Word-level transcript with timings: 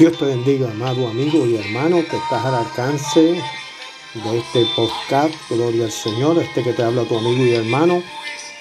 Dios 0.00 0.16
te 0.16 0.24
bendiga, 0.24 0.70
amado 0.70 1.08
amigo 1.08 1.46
y 1.46 1.56
hermano, 1.56 1.96
que 1.96 2.16
estás 2.16 2.42
al 2.46 2.54
alcance 2.54 3.20
de 4.14 4.38
este 4.38 4.64
podcast. 4.74 5.34
Gloria 5.50 5.84
al 5.84 5.92
Señor, 5.92 6.38
este 6.38 6.62
que 6.62 6.72
te 6.72 6.82
habla 6.82 7.04
tu 7.04 7.18
amigo 7.18 7.44
y 7.44 7.52
hermano, 7.52 8.02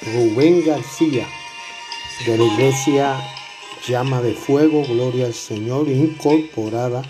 Rubén 0.02 0.66
García, 0.66 1.26
de 2.26 2.38
la 2.38 2.44
iglesia 2.44 3.16
Llama 3.88 4.22
de 4.22 4.34
Fuego, 4.34 4.84
Gloria 4.84 5.28
al 5.28 5.34
Señor, 5.34 5.88
incorporada. 5.88 7.04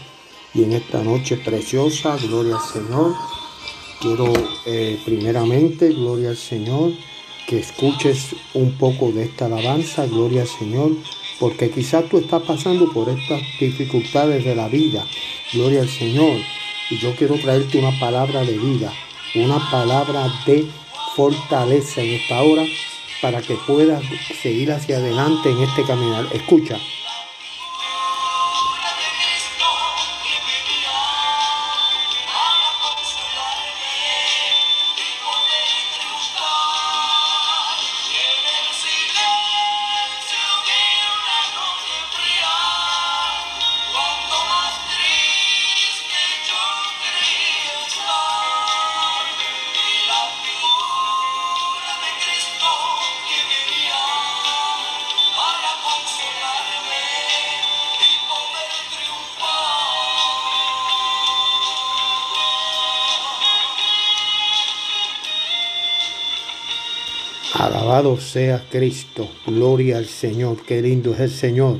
Y 0.54 0.64
en 0.64 0.73
esta 0.73 1.02
noche 1.02 1.38
preciosa, 1.38 2.16
Gloria 2.18 2.57
al 2.57 2.71
Señor, 2.71 3.16
quiero 4.00 4.32
eh, 4.68 5.02
primeramente, 5.05 5.89
Gloria 5.89 6.30
al 6.30 6.38
Señor, 6.38 6.91
que 7.48 7.57
escuches 7.57 8.36
un 8.54 8.77
poco 8.77 9.11
de 9.11 9.23
esta 9.23 9.48
alabanza, 9.48 10.05
Gloria 10.05 10.43
al 10.43 10.48
Señor 10.48 10.91
porque 11.40 11.70
quizás 11.71 12.08
tú 12.10 12.18
estás 12.18 12.44
pasando 12.44 12.92
por 12.92 13.10
estas 13.10 13.42
dificultades 13.60 14.44
de 14.44 14.55
la 14.55 14.68
vida, 14.68 15.05
gloria 15.54 15.82
al 15.82 15.90
Señor, 15.90 16.38
y 16.90 16.98
yo 16.98 17.16
quiero 17.16 17.36
traerte 17.36 17.80
una 17.80 17.98
palabra 18.00 18.41
de 18.44 18.58
vida, 18.58 18.91
una 19.36 19.60
palabra 19.72 20.27
de 20.46 20.66
fortaleza 21.16 22.02
en 22.02 22.12
esta 22.12 22.41
hora 22.41 22.63
para 23.22 23.41
que 23.41 23.55
puedas 23.68 24.04
seguir 24.41 24.72
hacia 24.72 24.98
adelante 24.98 25.49
en 25.49 25.60
este 25.60 25.84
caminar. 25.84 26.26
Escucha. 26.34 26.77
Alabado 68.00 68.22
sea 68.22 68.66
Cristo, 68.72 69.28
gloria 69.46 69.97
al 69.97 70.06
Señor, 70.06 70.56
qué 70.66 70.81
lindo 70.81 71.14
es 71.14 71.19
el 71.19 71.31
Señor. 71.31 71.80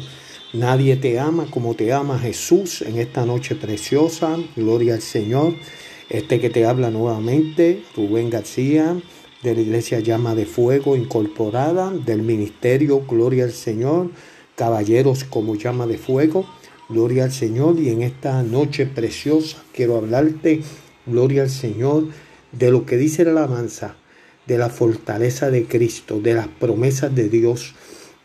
Nadie 0.52 0.98
te 0.98 1.18
ama 1.18 1.48
como 1.50 1.76
te 1.76 1.94
ama 1.94 2.20
Jesús 2.20 2.82
en 2.82 2.98
esta 2.98 3.26
noche 3.26 3.56
preciosa, 3.56 4.36
gloria 4.58 4.96
al 4.96 5.02
Señor. 5.02 5.54
Este 6.10 6.42
que 6.42 6.50
te 6.50 6.66
habla 6.66 6.90
nuevamente, 6.90 7.84
Rubén 7.96 8.30
García, 8.30 9.02
de 9.44 9.56
la 9.56 9.62
Iglesia 9.62 10.02
Llama 10.02 10.36
de 10.36 10.46
Fuego 10.46 10.98
Incorporada, 10.98 11.90
del 11.90 12.22
Ministerio 12.22 13.06
Gloria 13.08 13.46
al 13.46 13.54
Señor, 13.54 14.12
Caballeros 14.58 15.24
como 15.24 15.56
Llama 15.56 15.88
de 15.88 15.98
Fuego, 15.98 16.46
Gloria 16.90 17.24
al 17.24 17.32
Señor. 17.32 17.80
Y 17.80 17.92
en 17.92 18.02
esta 18.02 18.44
noche 18.44 18.88
preciosa 18.88 19.64
quiero 19.72 19.96
hablarte, 19.96 20.64
Gloria 21.06 21.44
al 21.44 21.50
Señor, 21.50 22.10
de 22.52 22.72
lo 22.72 22.86
que 22.86 22.98
dice 22.98 23.24
la 23.24 23.32
alabanza 23.32 23.96
de 24.50 24.58
la 24.58 24.70
fortaleza 24.70 25.52
de 25.52 25.66
Cristo, 25.66 26.20
de 26.20 26.34
las 26.34 26.48
promesas 26.48 27.14
de 27.14 27.30
Dios, 27.30 27.76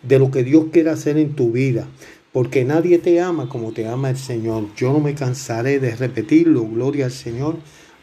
de 0.02 0.18
lo 0.18 0.30
que 0.30 0.42
Dios 0.42 0.64
quiere 0.72 0.88
hacer 0.88 1.18
en 1.18 1.34
tu 1.36 1.52
vida. 1.52 1.86
Porque 2.32 2.64
nadie 2.64 2.98
te 2.98 3.20
ama 3.20 3.48
como 3.50 3.72
te 3.72 3.86
ama 3.86 4.08
el 4.10 4.16
Señor. 4.16 4.64
Yo 4.74 4.92
no 4.92 5.00
me 5.00 5.14
cansaré 5.14 5.78
de 5.78 5.94
repetirlo, 5.94 6.66
gloria 6.66 7.04
al 7.04 7.12
Señor, 7.12 7.58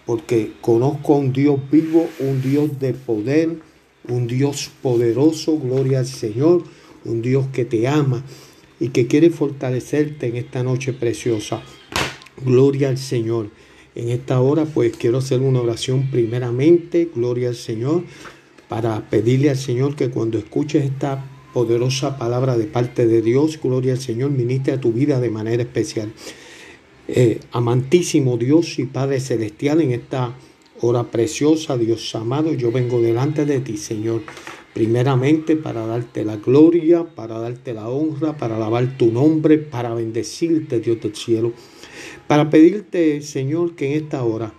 porque 0.06 0.54
conozco 0.62 1.16
a 1.16 1.18
un 1.18 1.34
Dios 1.34 1.60
vivo, 1.72 2.08
un 2.20 2.42
Dios 2.44 2.80
de 2.80 2.94
poder, 2.94 3.58
un 4.08 4.28
Dios 4.28 4.70
poderoso, 4.84 5.58
gloria 5.58 6.00
al 6.00 6.08
Señor, 6.08 6.64
un 7.04 7.24
Dios 7.24 7.48
que 7.52 7.66
te 7.66 7.88
ama 7.88 8.24
y 8.80 8.90
que 8.90 9.08
quiere 9.08 9.32
fortalecerte 9.32 10.28
en 10.28 10.38
esta 10.38 10.62
noche 10.62 10.94
preciosa. 10.94 11.64
Gloria 12.46 12.90
al 12.90 13.00
Señor. 13.00 13.50
En 13.94 14.10
esta 14.10 14.40
hora 14.40 14.66
pues 14.66 14.96
quiero 14.96 15.18
hacer 15.18 15.42
una 15.42 15.60
oración 15.60 16.10
primeramente, 16.10 17.10
gloria 17.14 17.50
al 17.50 17.56
Señor, 17.56 18.04
para 18.70 19.10
pedirle 19.10 19.50
al 19.50 19.58
Señor 19.58 19.98
que 19.98 20.10
cuando 20.10 20.38
escuches 20.38 20.86
esta 20.86 21.26
poderosa 21.54 22.18
palabra 22.18 22.58
de 22.58 22.68
parte 22.68 23.06
de 23.06 23.22
Dios, 23.22 23.60
gloria 23.62 23.94
al 23.94 24.00
Señor, 24.00 24.32
ministre 24.32 24.74
a 24.74 24.80
tu 24.80 24.94
vida 24.94 25.20
de 25.20 25.30
manera 25.30 25.64
especial. 25.64 26.14
Eh, 27.10 27.42
amantísimo 27.52 28.38
Dios 28.38 28.80
y 28.80 28.86
Padre 28.86 29.20
Celestial, 29.20 29.82
en 29.82 29.92
esta 29.92 30.38
hora 30.80 31.04
preciosa, 31.12 31.76
Dios 31.76 32.16
amado, 32.16 32.54
yo 32.54 32.72
vengo 32.72 33.02
delante 33.02 33.46
de 33.46 33.60
ti, 33.60 33.76
Señor, 33.76 34.22
primeramente 34.74 35.58
para 35.58 35.86
darte 35.86 36.24
la 36.24 36.38
gloria, 36.38 37.04
para 37.04 37.40
darte 37.40 37.74
la 37.74 37.90
honra, 37.90 38.38
para 38.38 38.56
alabar 38.56 38.98
tu 38.98 39.12
nombre, 39.12 39.58
para 39.58 39.94
bendecirte, 39.94 40.80
Dios 40.80 41.02
del 41.02 41.14
cielo 41.14 41.52
para 42.28 42.50
pedirte, 42.50 43.22
Señor, 43.22 43.76
que 43.76 43.88
en 43.88 44.04
esta 44.04 44.24
hora 44.24 44.54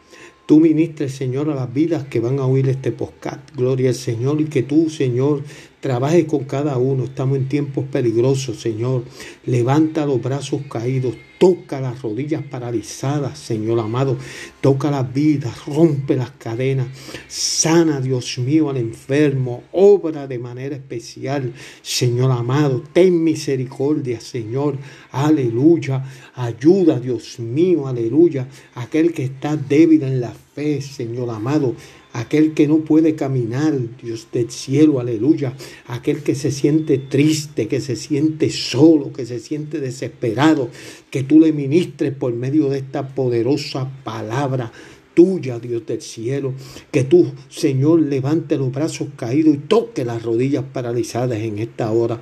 tú 0.46 0.60
ministres, 0.60 1.12
Señor, 1.14 1.50
a 1.50 1.54
las 1.54 1.72
vidas 1.72 2.04
que 2.04 2.20
van 2.20 2.38
a 2.38 2.46
oír 2.46 2.68
este 2.68 2.92
podcast. 2.92 3.40
Gloria 3.56 3.90
al 3.90 3.94
Señor 3.94 4.40
y 4.40 4.44
que 4.44 4.62
tú, 4.62 4.90
Señor, 4.90 5.42
trabajes 5.82 6.26
con 6.26 6.44
cada 6.44 6.78
uno. 6.78 7.04
Estamos 7.04 7.36
en 7.36 7.48
tiempos 7.48 7.84
peligrosos, 7.90 8.60
Señor. 8.60 9.02
Levanta 9.44 10.06
los 10.06 10.22
brazos 10.22 10.62
caídos, 10.70 11.14
Toca 11.42 11.80
las 11.80 12.00
rodillas 12.02 12.44
paralizadas, 12.44 13.36
Señor 13.36 13.80
amado. 13.80 14.16
Toca 14.60 14.92
las 14.92 15.12
vidas, 15.12 15.66
rompe 15.66 16.14
las 16.14 16.30
cadenas. 16.30 16.86
Sana, 17.26 18.00
Dios 18.00 18.38
mío, 18.38 18.70
al 18.70 18.76
enfermo. 18.76 19.64
Obra 19.72 20.28
de 20.28 20.38
manera 20.38 20.76
especial, 20.76 21.52
Señor 21.82 22.30
amado. 22.30 22.84
Ten 22.92 23.24
misericordia, 23.24 24.20
Señor. 24.20 24.78
Aleluya. 25.10 26.04
Ayuda, 26.36 27.00
Dios 27.00 27.40
mío, 27.40 27.88
aleluya. 27.88 28.46
Aquel 28.76 29.12
que 29.12 29.24
está 29.24 29.56
débil 29.56 30.04
en 30.04 30.20
la 30.20 30.32
fe, 30.54 30.80
Señor 30.80 31.28
amado 31.30 31.74
aquel 32.12 32.54
que 32.54 32.66
no 32.66 32.78
puede 32.78 33.14
caminar, 33.14 33.74
Dios 34.02 34.28
del 34.32 34.50
cielo, 34.50 35.00
aleluya, 35.00 35.54
aquel 35.86 36.22
que 36.22 36.34
se 36.34 36.50
siente 36.50 36.98
triste, 36.98 37.68
que 37.68 37.80
se 37.80 37.96
siente 37.96 38.50
solo, 38.50 39.12
que 39.12 39.26
se 39.26 39.38
siente 39.40 39.80
desesperado, 39.80 40.68
que 41.10 41.22
tú 41.22 41.40
le 41.40 41.52
ministres 41.52 42.12
por 42.14 42.32
medio 42.34 42.68
de 42.68 42.78
esta 42.78 43.08
poderosa 43.14 43.90
palabra 44.04 44.72
tuya, 45.14 45.58
Dios 45.58 45.84
del 45.86 46.00
cielo. 46.00 46.54
Que 46.90 47.04
tú, 47.04 47.32
Señor, 47.48 48.00
levante 48.00 48.56
los 48.56 48.72
brazos 48.72 49.08
caídos 49.16 49.54
y 49.54 49.58
toque 49.58 50.04
las 50.04 50.22
rodillas 50.22 50.64
paralizadas 50.72 51.38
en 51.38 51.58
esta 51.58 51.90
hora. 51.90 52.20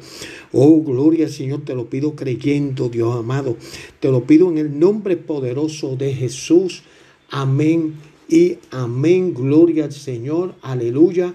Oh, 0.52 0.82
gloria 0.82 1.26
al 1.26 1.32
Señor, 1.32 1.64
te 1.64 1.74
lo 1.74 1.88
pido 1.88 2.14
creyendo, 2.14 2.88
Dios 2.88 3.16
amado. 3.16 3.56
Te 4.00 4.10
lo 4.10 4.24
pido 4.24 4.50
en 4.50 4.58
el 4.58 4.78
nombre 4.78 5.16
poderoso 5.16 5.96
de 5.96 6.14
Jesús. 6.14 6.82
Amén 7.30 8.09
y 8.30 8.58
amén. 8.70 9.34
Gloria 9.34 9.84
al 9.84 9.92
Señor, 9.92 10.54
aleluya. 10.62 11.34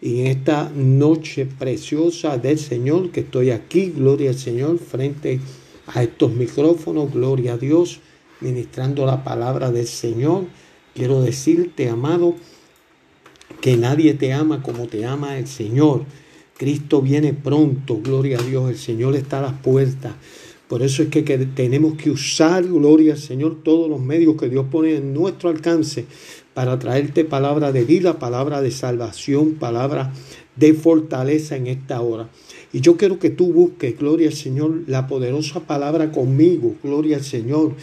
Y 0.00 0.20
en 0.20 0.26
esta 0.28 0.70
noche 0.74 1.44
preciosa 1.46 2.38
del 2.38 2.58
Señor 2.58 3.10
que 3.10 3.20
estoy 3.20 3.50
aquí, 3.50 3.92
gloria 3.94 4.30
al 4.30 4.38
Señor, 4.38 4.78
frente 4.78 5.40
a 5.86 6.02
estos 6.02 6.32
micrófonos, 6.32 7.12
gloria 7.12 7.54
a 7.54 7.58
Dios, 7.58 8.00
ministrando 8.40 9.04
la 9.04 9.22
palabra 9.22 9.70
del 9.70 9.86
Señor. 9.86 10.44
Quiero 10.94 11.20
decirte, 11.20 11.90
amado, 11.90 12.34
que 13.60 13.76
nadie 13.76 14.14
te 14.14 14.32
ama 14.32 14.62
como 14.62 14.86
te 14.86 15.04
ama 15.04 15.36
el 15.36 15.46
Señor. 15.46 16.04
Cristo 16.56 17.02
viene 17.02 17.34
pronto, 17.34 18.00
gloria 18.02 18.38
a 18.38 18.42
Dios, 18.42 18.70
el 18.70 18.78
Señor 18.78 19.16
está 19.16 19.40
a 19.40 19.42
las 19.42 19.60
puertas. 19.60 20.14
Por 20.70 20.84
eso 20.84 21.02
es 21.02 21.08
que, 21.08 21.22
tenemos 21.22 21.94
que 21.94 22.12
usar, 22.12 22.62
gloria 22.62 23.14
al 23.14 23.18
Señor, 23.18 23.56
todos 23.64 23.90
los 23.90 24.00
medios 24.00 24.36
que 24.36 24.48
Dios 24.48 24.66
pone 24.70 24.94
en 24.94 25.12
nuestro 25.12 25.48
alcance 25.48 26.04
para 26.54 26.78
traerte 26.78 27.24
palabra 27.24 27.72
de 27.72 27.82
vida, 27.82 28.20
palabra 28.20 28.62
de 28.62 28.70
salvación, 28.70 29.54
palabra 29.54 30.12
de 30.54 30.72
fortaleza 30.74 31.56
en 31.56 31.66
esta 31.66 32.00
hora. 32.00 32.30
Y 32.72 32.82
yo 32.82 32.96
quiero 32.96 33.18
que 33.18 33.30
tú 33.30 33.52
busques, 33.52 33.98
gloria 33.98 34.28
al 34.28 34.34
Señor, 34.34 34.84
la 34.86 35.08
poderosa 35.08 35.58
palabra 35.58 36.12
conmigo, 36.12 36.76
gloria 36.84 37.16
al 37.16 37.24
Señor. 37.24 37.74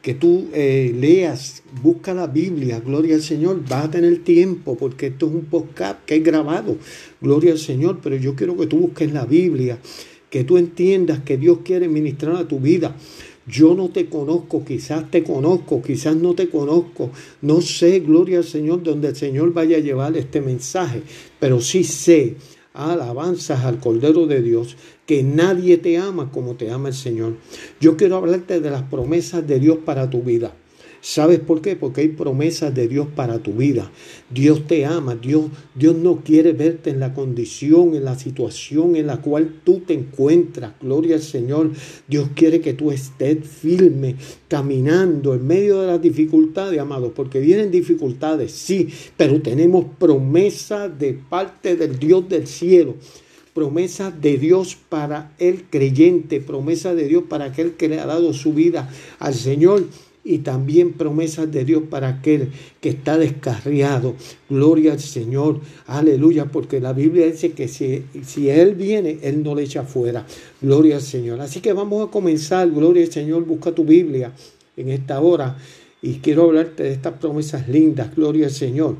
Que 0.00 0.14
tú 0.14 0.46
eh, 0.52 0.94
leas, 0.96 1.64
busca 1.82 2.14
la 2.14 2.28
Biblia, 2.28 2.78
gloria 2.78 3.16
al 3.16 3.22
Señor. 3.22 3.60
Vas 3.68 3.86
a 3.86 3.90
tener 3.90 4.22
tiempo 4.22 4.76
porque 4.76 5.08
esto 5.08 5.26
es 5.26 5.32
un 5.32 5.46
podcast 5.46 5.98
que 6.04 6.14
es 6.14 6.22
grabado, 6.22 6.76
gloria 7.20 7.50
al 7.50 7.58
Señor. 7.58 7.98
Pero 8.00 8.14
yo 8.14 8.36
quiero 8.36 8.56
que 8.56 8.68
tú 8.68 8.76
busques 8.78 9.12
la 9.12 9.24
Biblia 9.24 9.80
que 10.30 10.44
tú 10.44 10.56
entiendas 10.56 11.20
que 11.20 11.36
Dios 11.36 11.58
quiere 11.64 11.88
ministrar 11.88 12.36
a 12.36 12.48
tu 12.48 12.58
vida. 12.58 12.94
Yo 13.46 13.74
no 13.74 13.90
te 13.90 14.06
conozco, 14.06 14.64
quizás 14.64 15.08
te 15.10 15.22
conozco, 15.22 15.80
quizás 15.80 16.16
no 16.16 16.34
te 16.34 16.48
conozco. 16.48 17.10
No 17.42 17.60
sé, 17.60 18.00
gloria 18.00 18.38
al 18.38 18.44
Señor, 18.44 18.82
donde 18.82 19.08
el 19.08 19.16
Señor 19.16 19.52
vaya 19.52 19.76
a 19.76 19.80
llevar 19.80 20.16
este 20.16 20.40
mensaje, 20.40 21.02
pero 21.38 21.60
sí 21.60 21.84
sé, 21.84 22.36
alabanzas 22.74 23.64
al 23.64 23.78
Cordero 23.78 24.26
de 24.26 24.42
Dios, 24.42 24.76
que 25.06 25.22
nadie 25.22 25.78
te 25.78 25.96
ama 25.96 26.30
como 26.32 26.56
te 26.56 26.70
ama 26.70 26.88
el 26.88 26.94
Señor. 26.94 27.36
Yo 27.80 27.96
quiero 27.96 28.16
hablarte 28.16 28.60
de 28.60 28.70
las 28.70 28.82
promesas 28.82 29.46
de 29.46 29.60
Dios 29.60 29.78
para 29.84 30.10
tu 30.10 30.22
vida. 30.22 30.52
¿Sabes 31.00 31.40
por 31.40 31.60
qué? 31.60 31.76
Porque 31.76 32.00
hay 32.00 32.08
promesas 32.08 32.74
de 32.74 32.88
Dios 32.88 33.06
para 33.14 33.38
tu 33.38 33.52
vida. 33.52 33.90
Dios 34.30 34.66
te 34.66 34.84
ama, 34.84 35.14
Dios, 35.14 35.46
Dios 35.74 35.94
no 35.94 36.22
quiere 36.22 36.52
verte 36.52 36.90
en 36.90 37.00
la 37.00 37.14
condición, 37.14 37.94
en 37.94 38.04
la 38.04 38.18
situación 38.18 38.96
en 38.96 39.06
la 39.06 39.20
cual 39.20 39.60
tú 39.64 39.80
te 39.80 39.94
encuentras. 39.94 40.72
Gloria 40.80 41.16
al 41.16 41.22
Señor. 41.22 41.70
Dios 42.08 42.30
quiere 42.34 42.60
que 42.60 42.74
tú 42.74 42.90
estés 42.90 43.46
firme, 43.46 44.16
caminando 44.48 45.34
en 45.34 45.46
medio 45.46 45.80
de 45.80 45.86
las 45.86 46.02
dificultades, 46.02 46.80
amados, 46.80 47.12
porque 47.14 47.40
vienen 47.40 47.70
dificultades, 47.70 48.52
sí, 48.52 48.88
pero 49.16 49.40
tenemos 49.40 49.86
promesas 49.98 50.98
de 50.98 51.14
parte 51.14 51.76
del 51.76 51.98
Dios 51.98 52.28
del 52.28 52.46
cielo 52.46 52.94
promesa 53.56 54.10
de 54.10 54.36
Dios 54.36 54.76
para 54.90 55.32
el 55.38 55.64
creyente, 55.64 56.42
promesa 56.42 56.94
de 56.94 57.08
Dios 57.08 57.24
para 57.26 57.46
aquel 57.46 57.72
que 57.72 57.88
le 57.88 57.98
ha 57.98 58.04
dado 58.04 58.34
su 58.34 58.52
vida 58.52 58.90
al 59.18 59.32
Señor 59.32 59.84
y 60.26 60.38
también 60.38 60.92
promesas 60.94 61.50
de 61.52 61.64
Dios 61.64 61.84
para 61.88 62.08
aquel 62.08 62.50
que 62.80 62.88
está 62.88 63.16
descarriado. 63.16 64.16
Gloria 64.50 64.92
al 64.92 65.00
Señor, 65.00 65.60
aleluya, 65.86 66.46
porque 66.46 66.80
la 66.80 66.92
Biblia 66.92 67.26
dice 67.26 67.52
que 67.52 67.68
si, 67.68 68.04
si 68.24 68.50
Él 68.50 68.74
viene, 68.74 69.18
Él 69.22 69.44
no 69.44 69.54
le 69.54 69.62
echa 69.62 69.84
fuera. 69.84 70.26
Gloria 70.60 70.96
al 70.96 71.02
Señor. 71.02 71.40
Así 71.40 71.60
que 71.60 71.72
vamos 71.72 72.08
a 72.08 72.10
comenzar, 72.10 72.68
gloria 72.70 73.04
al 73.04 73.12
Señor, 73.12 73.44
busca 73.44 73.72
tu 73.72 73.84
Biblia 73.84 74.32
en 74.76 74.88
esta 74.88 75.20
hora 75.20 75.56
y 76.02 76.14
quiero 76.14 76.42
hablarte 76.42 76.82
de 76.82 76.92
estas 76.92 77.14
promesas 77.14 77.68
lindas, 77.68 78.14
gloria 78.14 78.46
al 78.46 78.52
Señor. 78.52 78.96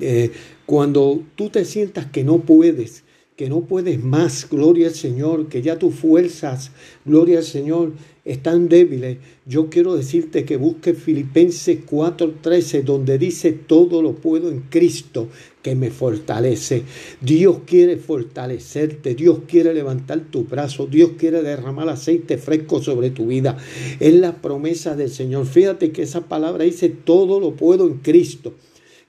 Eh, 0.00 0.30
cuando 0.66 1.22
tú 1.34 1.50
te 1.50 1.64
sientas 1.64 2.06
que 2.06 2.22
no 2.22 2.38
puedes, 2.38 3.02
que 3.38 3.48
no 3.48 3.60
puedes 3.60 4.02
más, 4.02 4.48
gloria 4.50 4.88
al 4.88 4.94
Señor, 4.94 5.46
que 5.46 5.62
ya 5.62 5.78
tus 5.78 5.94
fuerzas, 5.94 6.72
gloria 7.04 7.38
al 7.38 7.44
Señor, 7.44 7.92
están 8.24 8.68
débiles. 8.68 9.18
Yo 9.46 9.70
quiero 9.70 9.94
decirte 9.94 10.44
que 10.44 10.56
busques 10.56 10.98
Filipenses 10.98 11.78
4:13, 11.86 12.82
donde 12.82 13.16
dice, 13.16 13.52
todo 13.52 14.02
lo 14.02 14.16
puedo 14.16 14.50
en 14.50 14.62
Cristo 14.62 15.28
que 15.62 15.76
me 15.76 15.92
fortalece. 15.92 16.82
Dios 17.20 17.60
quiere 17.64 17.96
fortalecerte, 17.96 19.14
Dios 19.14 19.42
quiere 19.46 19.72
levantar 19.72 20.18
tu 20.32 20.42
brazo, 20.42 20.88
Dios 20.88 21.12
quiere 21.16 21.40
derramar 21.40 21.88
aceite 21.88 22.38
fresco 22.38 22.82
sobre 22.82 23.10
tu 23.10 23.28
vida. 23.28 23.56
Es 24.00 24.14
la 24.14 24.42
promesa 24.42 24.96
del 24.96 25.10
Señor. 25.10 25.46
Fíjate 25.46 25.92
que 25.92 26.02
esa 26.02 26.22
palabra 26.22 26.64
dice, 26.64 26.88
todo 26.88 27.38
lo 27.38 27.54
puedo 27.54 27.86
en 27.86 27.98
Cristo 27.98 28.54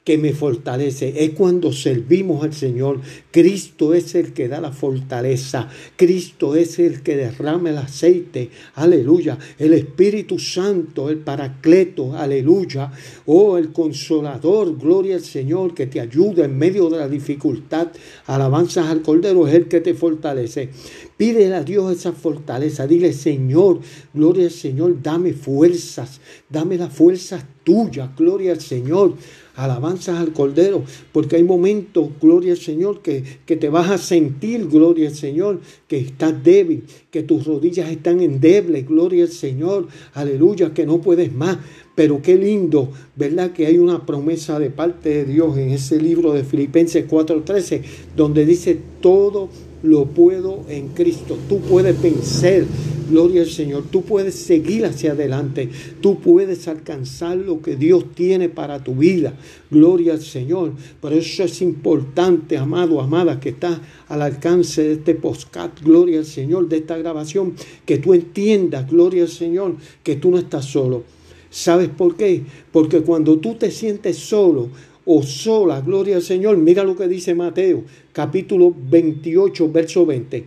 que 0.09 0.17
me 0.17 0.33
fortalece. 0.33 1.23
Es 1.23 1.33
cuando 1.35 1.71
servimos 1.71 2.43
al 2.43 2.51
Señor. 2.51 2.99
Cristo 3.29 3.93
es 3.93 4.15
el 4.15 4.33
que 4.33 4.47
da 4.47 4.59
la 4.59 4.71
fortaleza. 4.71 5.69
Cristo 5.95 6.55
es 6.55 6.79
el 6.79 7.03
que 7.03 7.15
derrama 7.15 7.69
el 7.69 7.77
aceite. 7.77 8.49
Aleluya. 8.73 9.37
El 9.59 9.73
Espíritu 9.75 10.39
Santo, 10.39 11.11
el 11.11 11.19
Paracleto. 11.19 12.15
Aleluya. 12.15 12.91
Oh, 13.27 13.59
el 13.59 13.71
Consolador. 13.71 14.79
Gloria 14.79 15.17
al 15.17 15.21
Señor 15.21 15.75
que 15.75 15.85
te 15.85 15.99
ayuda 15.99 16.45
en 16.45 16.57
medio 16.57 16.89
de 16.89 16.97
la 16.97 17.07
dificultad. 17.07 17.89
Alabanzas 18.25 18.87
al 18.87 19.03
Cordero 19.03 19.47
es 19.47 19.53
el 19.53 19.67
que 19.67 19.79
te 19.79 19.93
fortalece. 19.93 20.69
Pídele 21.17 21.53
a 21.53 21.63
Dios 21.63 21.95
esa 21.95 22.13
fortaleza. 22.13 22.87
Dile, 22.87 23.13
Señor, 23.13 23.81
gloria 24.11 24.45
al 24.45 24.51
Señor, 24.51 25.03
dame 25.03 25.33
fuerzas. 25.33 26.19
Dame 26.49 26.77
las 26.77 26.91
fuerzas 26.91 27.45
tuyas. 27.63 28.09
Gloria 28.17 28.53
al 28.53 28.61
Señor 28.61 29.13
alabanzas 29.59 30.19
al 30.19 30.33
Cordero, 30.33 30.83
porque 31.11 31.35
hay 31.35 31.43
momentos, 31.43 32.09
gloria 32.21 32.53
al 32.53 32.57
Señor, 32.57 33.01
que, 33.01 33.23
que, 33.45 33.55
te 33.55 33.69
vas 33.69 33.89
a 33.89 33.97
sentir, 33.97 34.67
gloria 34.67 35.09
al 35.09 35.15
Señor, 35.15 35.59
que 35.87 35.99
estás 35.99 36.43
débil, 36.43 36.83
que 37.11 37.23
tus 37.23 37.45
rodillas 37.45 37.91
están 37.91 38.21
endebles, 38.21 38.87
gloria 38.87 39.23
al 39.23 39.31
Señor, 39.31 39.87
aleluya, 40.13 40.73
que 40.73 40.85
no 40.85 41.01
puedes 41.01 41.33
más. 41.33 41.57
Pero 41.95 42.21
qué 42.21 42.37
lindo, 42.37 42.89
¿verdad? 43.17 43.51
Que 43.51 43.65
hay 43.65 43.77
una 43.77 44.05
promesa 44.05 44.57
de 44.57 44.69
parte 44.69 45.09
de 45.09 45.25
Dios 45.25 45.57
en 45.57 45.71
ese 45.71 46.01
libro 46.01 46.31
de 46.31 46.45
Filipenses 46.45 47.05
4:13, 47.05 47.81
donde 48.15 48.45
dice, 48.45 48.79
todo 49.01 49.49
lo 49.83 50.05
puedo 50.05 50.63
en 50.67 50.89
Cristo. 50.89 51.37
Tú 51.47 51.59
puedes 51.59 52.01
vencer, 52.01 52.65
gloria 53.09 53.41
al 53.41 53.49
Señor. 53.49 53.83
Tú 53.89 54.03
puedes 54.03 54.35
seguir 54.35 54.85
hacia 54.85 55.11
adelante. 55.11 55.69
Tú 56.01 56.19
puedes 56.19 56.67
alcanzar 56.67 57.37
lo 57.37 57.61
que 57.61 57.75
Dios 57.75 58.05
tiene 58.13 58.49
para 58.49 58.83
tu 58.83 58.95
vida. 58.95 59.33
Gloria 59.71 60.13
al 60.13 60.21
Señor. 60.21 60.73
Por 60.99 61.13
eso 61.13 61.43
es 61.43 61.61
importante, 61.61 62.57
amado, 62.57 63.01
amada, 63.01 63.39
que 63.39 63.49
está 63.49 63.81
al 64.07 64.21
alcance 64.21 64.83
de 64.83 64.93
este 64.93 65.15
podcast, 65.15 65.81
gloria 65.83 66.19
al 66.19 66.25
Señor, 66.25 66.67
de 66.67 66.77
esta 66.77 66.97
grabación, 66.97 67.53
que 67.85 67.97
tú 67.97 68.13
entiendas, 68.13 68.89
gloria 68.89 69.23
al 69.23 69.29
Señor, 69.29 69.75
que 70.03 70.15
tú 70.15 70.31
no 70.31 70.37
estás 70.37 70.65
solo. 70.65 71.03
¿Sabes 71.51 71.89
por 71.89 72.15
qué? 72.15 72.43
Porque 72.71 73.01
cuando 73.01 73.39
tú 73.39 73.55
te 73.55 73.71
sientes 73.71 74.17
solo, 74.17 74.69
o 75.11 75.23
sola, 75.23 75.81
gloria 75.81 76.17
al 76.17 76.21
Señor. 76.21 76.57
Mira 76.57 76.83
lo 76.83 76.95
que 76.95 77.07
dice 77.07 77.33
Mateo, 77.33 77.83
capítulo 78.13 78.75
28, 78.77 79.71
verso 79.71 80.05
20. 80.05 80.45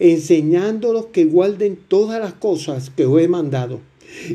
Enseñándolos 0.00 1.06
que 1.06 1.26
guarden 1.26 1.78
todas 1.86 2.20
las 2.20 2.32
cosas 2.34 2.90
que 2.90 3.06
os 3.06 3.20
he 3.20 3.28
mandado 3.28 3.78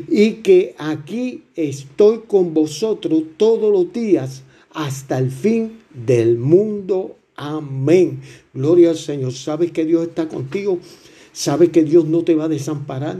y 0.08 0.36
que 0.36 0.74
aquí 0.78 1.42
estoy 1.54 2.20
con 2.26 2.54
vosotros 2.54 3.22
todos 3.36 3.70
los 3.70 3.92
días 3.92 4.44
hasta 4.72 5.18
el 5.18 5.30
fin 5.30 5.72
del 5.92 6.38
mundo. 6.38 7.18
Amén. 7.36 8.22
Gloria 8.54 8.88
al 8.88 8.96
Señor. 8.96 9.34
¿Sabes 9.34 9.72
que 9.72 9.84
Dios 9.84 10.08
está 10.08 10.26
contigo? 10.26 10.78
¿Sabes 11.34 11.68
que 11.68 11.84
Dios 11.84 12.06
no 12.06 12.24
te 12.24 12.34
va 12.34 12.44
a 12.44 12.48
desamparar? 12.48 13.18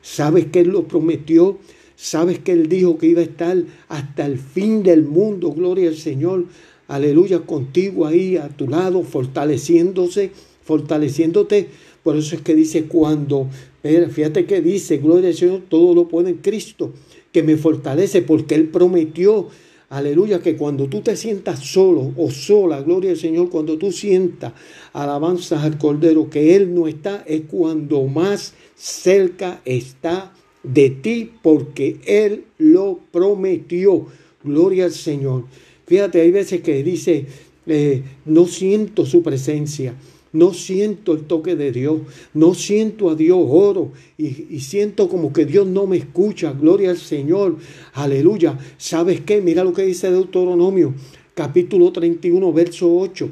¿Sabes 0.00 0.46
que 0.46 0.60
Él 0.60 0.68
lo 0.68 0.88
prometió? 0.88 1.58
Sabes 2.00 2.38
que 2.38 2.52
Él 2.52 2.68
dijo 2.68 2.96
que 2.96 3.08
iba 3.08 3.22
a 3.22 3.24
estar 3.24 3.56
hasta 3.88 4.24
el 4.24 4.38
fin 4.38 4.84
del 4.84 5.02
mundo, 5.02 5.50
gloria 5.50 5.88
al 5.88 5.96
Señor, 5.96 6.44
aleluya, 6.86 7.40
contigo 7.40 8.06
ahí 8.06 8.36
a 8.36 8.46
tu 8.50 8.68
lado, 8.68 9.02
fortaleciéndose, 9.02 10.30
fortaleciéndote. 10.62 11.68
Por 12.04 12.16
eso 12.16 12.36
es 12.36 12.42
que 12.42 12.54
dice 12.54 12.84
cuando, 12.84 13.48
fíjate 13.82 14.46
que 14.46 14.60
dice, 14.62 14.98
gloria 14.98 15.30
al 15.30 15.34
Señor, 15.34 15.62
todo 15.68 15.92
lo 15.92 16.06
puede 16.06 16.30
en 16.30 16.36
Cristo, 16.36 16.92
que 17.32 17.42
me 17.42 17.56
fortalece, 17.56 18.22
porque 18.22 18.54
Él 18.54 18.68
prometió, 18.68 19.48
aleluya, 19.88 20.38
que 20.38 20.56
cuando 20.56 20.86
tú 20.86 21.00
te 21.00 21.16
sientas 21.16 21.58
solo 21.64 22.12
o 22.16 22.30
sola, 22.30 22.80
gloria 22.80 23.10
al 23.10 23.16
Señor, 23.16 23.50
cuando 23.50 23.76
tú 23.76 23.90
sientas 23.90 24.52
alabanzas 24.92 25.64
al 25.64 25.78
Cordero, 25.78 26.30
que 26.30 26.54
Él 26.54 26.72
no 26.72 26.86
está, 26.86 27.24
es 27.26 27.40
cuando 27.50 28.04
más 28.04 28.54
cerca 28.76 29.62
está 29.64 30.32
de 30.72 30.90
ti 30.90 31.30
porque 31.42 31.98
Él 32.06 32.44
lo 32.58 33.00
prometió. 33.10 34.06
Gloria 34.44 34.84
al 34.84 34.92
Señor. 34.92 35.44
Fíjate, 35.86 36.20
hay 36.20 36.30
veces 36.30 36.60
que 36.60 36.82
dice, 36.82 37.26
eh, 37.66 38.02
no 38.24 38.46
siento 38.46 39.06
su 39.06 39.22
presencia, 39.22 39.94
no 40.32 40.52
siento 40.52 41.14
el 41.14 41.22
toque 41.22 41.56
de 41.56 41.72
Dios, 41.72 42.00
no 42.34 42.54
siento 42.54 43.10
a 43.10 43.14
Dios, 43.14 43.38
oro 43.48 43.92
y, 44.18 44.46
y, 44.54 44.60
siento 44.60 45.08
como 45.08 45.32
que 45.32 45.46
Dios 45.46 45.66
no 45.66 45.86
me 45.86 45.96
escucha. 45.96 46.52
Gloria 46.52 46.90
al 46.90 46.98
Señor, 46.98 47.56
aleluya. 47.94 48.58
¿Sabes 48.76 49.22
qué? 49.22 49.40
Mira 49.40 49.64
lo 49.64 49.72
que 49.72 49.82
dice 49.82 50.10
Deuteronomio, 50.10 50.94
capítulo 51.34 51.90
31, 51.90 52.52
verso 52.52 52.94
8. 52.94 53.30